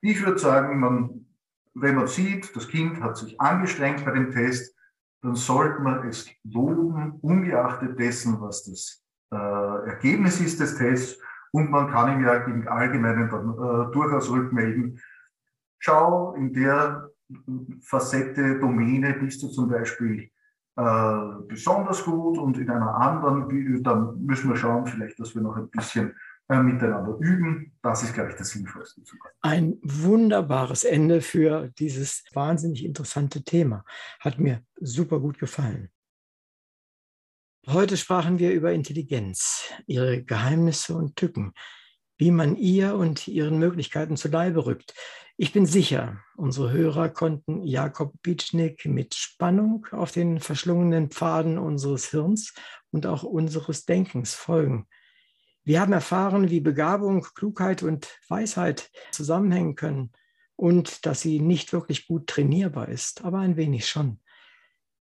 [0.00, 1.26] Ich würde sagen, man,
[1.74, 4.76] wenn man sieht, das Kind hat sich angestrengt bei dem Test,
[5.22, 9.03] dann sollte man es loben, ungeachtet dessen, was das
[9.36, 11.20] Ergebnis ist des Tests
[11.52, 15.00] und man kann ihm ja im Allgemeinen dann äh, durchaus rückmelden,
[15.78, 17.10] schau, in der
[17.82, 20.30] Facette, Domäne bist du zum Beispiel
[20.76, 25.56] äh, besonders gut und in einer anderen, dann müssen wir schauen, vielleicht, dass wir noch
[25.56, 26.14] ein bisschen
[26.48, 27.72] äh, miteinander üben.
[27.80, 29.02] Das ist, glaube ich, das Sinnvollste.
[29.40, 33.84] Ein wunderbares Ende für dieses wahnsinnig interessante Thema.
[34.20, 35.90] Hat mir super gut gefallen.
[37.66, 41.54] Heute sprachen wir über Intelligenz, ihre Geheimnisse und Tücken,
[42.18, 44.92] wie man ihr und ihren Möglichkeiten zu Leibe rückt.
[45.38, 52.10] Ich bin sicher, unsere Hörer konnten Jakob Bitschnik mit Spannung auf den verschlungenen Pfaden unseres
[52.10, 52.52] Hirns
[52.90, 54.86] und auch unseres Denkens folgen.
[55.64, 60.12] Wir haben erfahren, wie Begabung, Klugheit und Weisheit zusammenhängen können
[60.54, 64.20] und dass sie nicht wirklich gut trainierbar ist, aber ein wenig schon.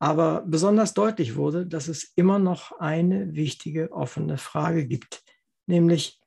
[0.00, 5.22] Aber besonders deutlich wurde, dass es immer noch eine wichtige offene Frage gibt,
[5.66, 6.18] nämlich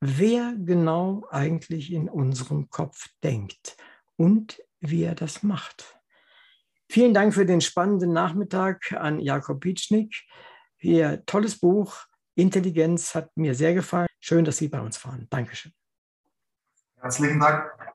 [0.00, 3.78] wer genau eigentlich in unserem Kopf denkt
[4.16, 5.98] und wie er das macht.
[6.90, 10.14] Vielen Dank für den spannenden Nachmittag an Jakob Pietschnik.
[10.78, 14.08] Ihr tolles Buch Intelligenz hat mir sehr gefallen.
[14.20, 15.26] Schön, dass Sie bei uns waren.
[15.30, 15.72] Dankeschön.
[17.00, 17.94] Herzlichen Dank.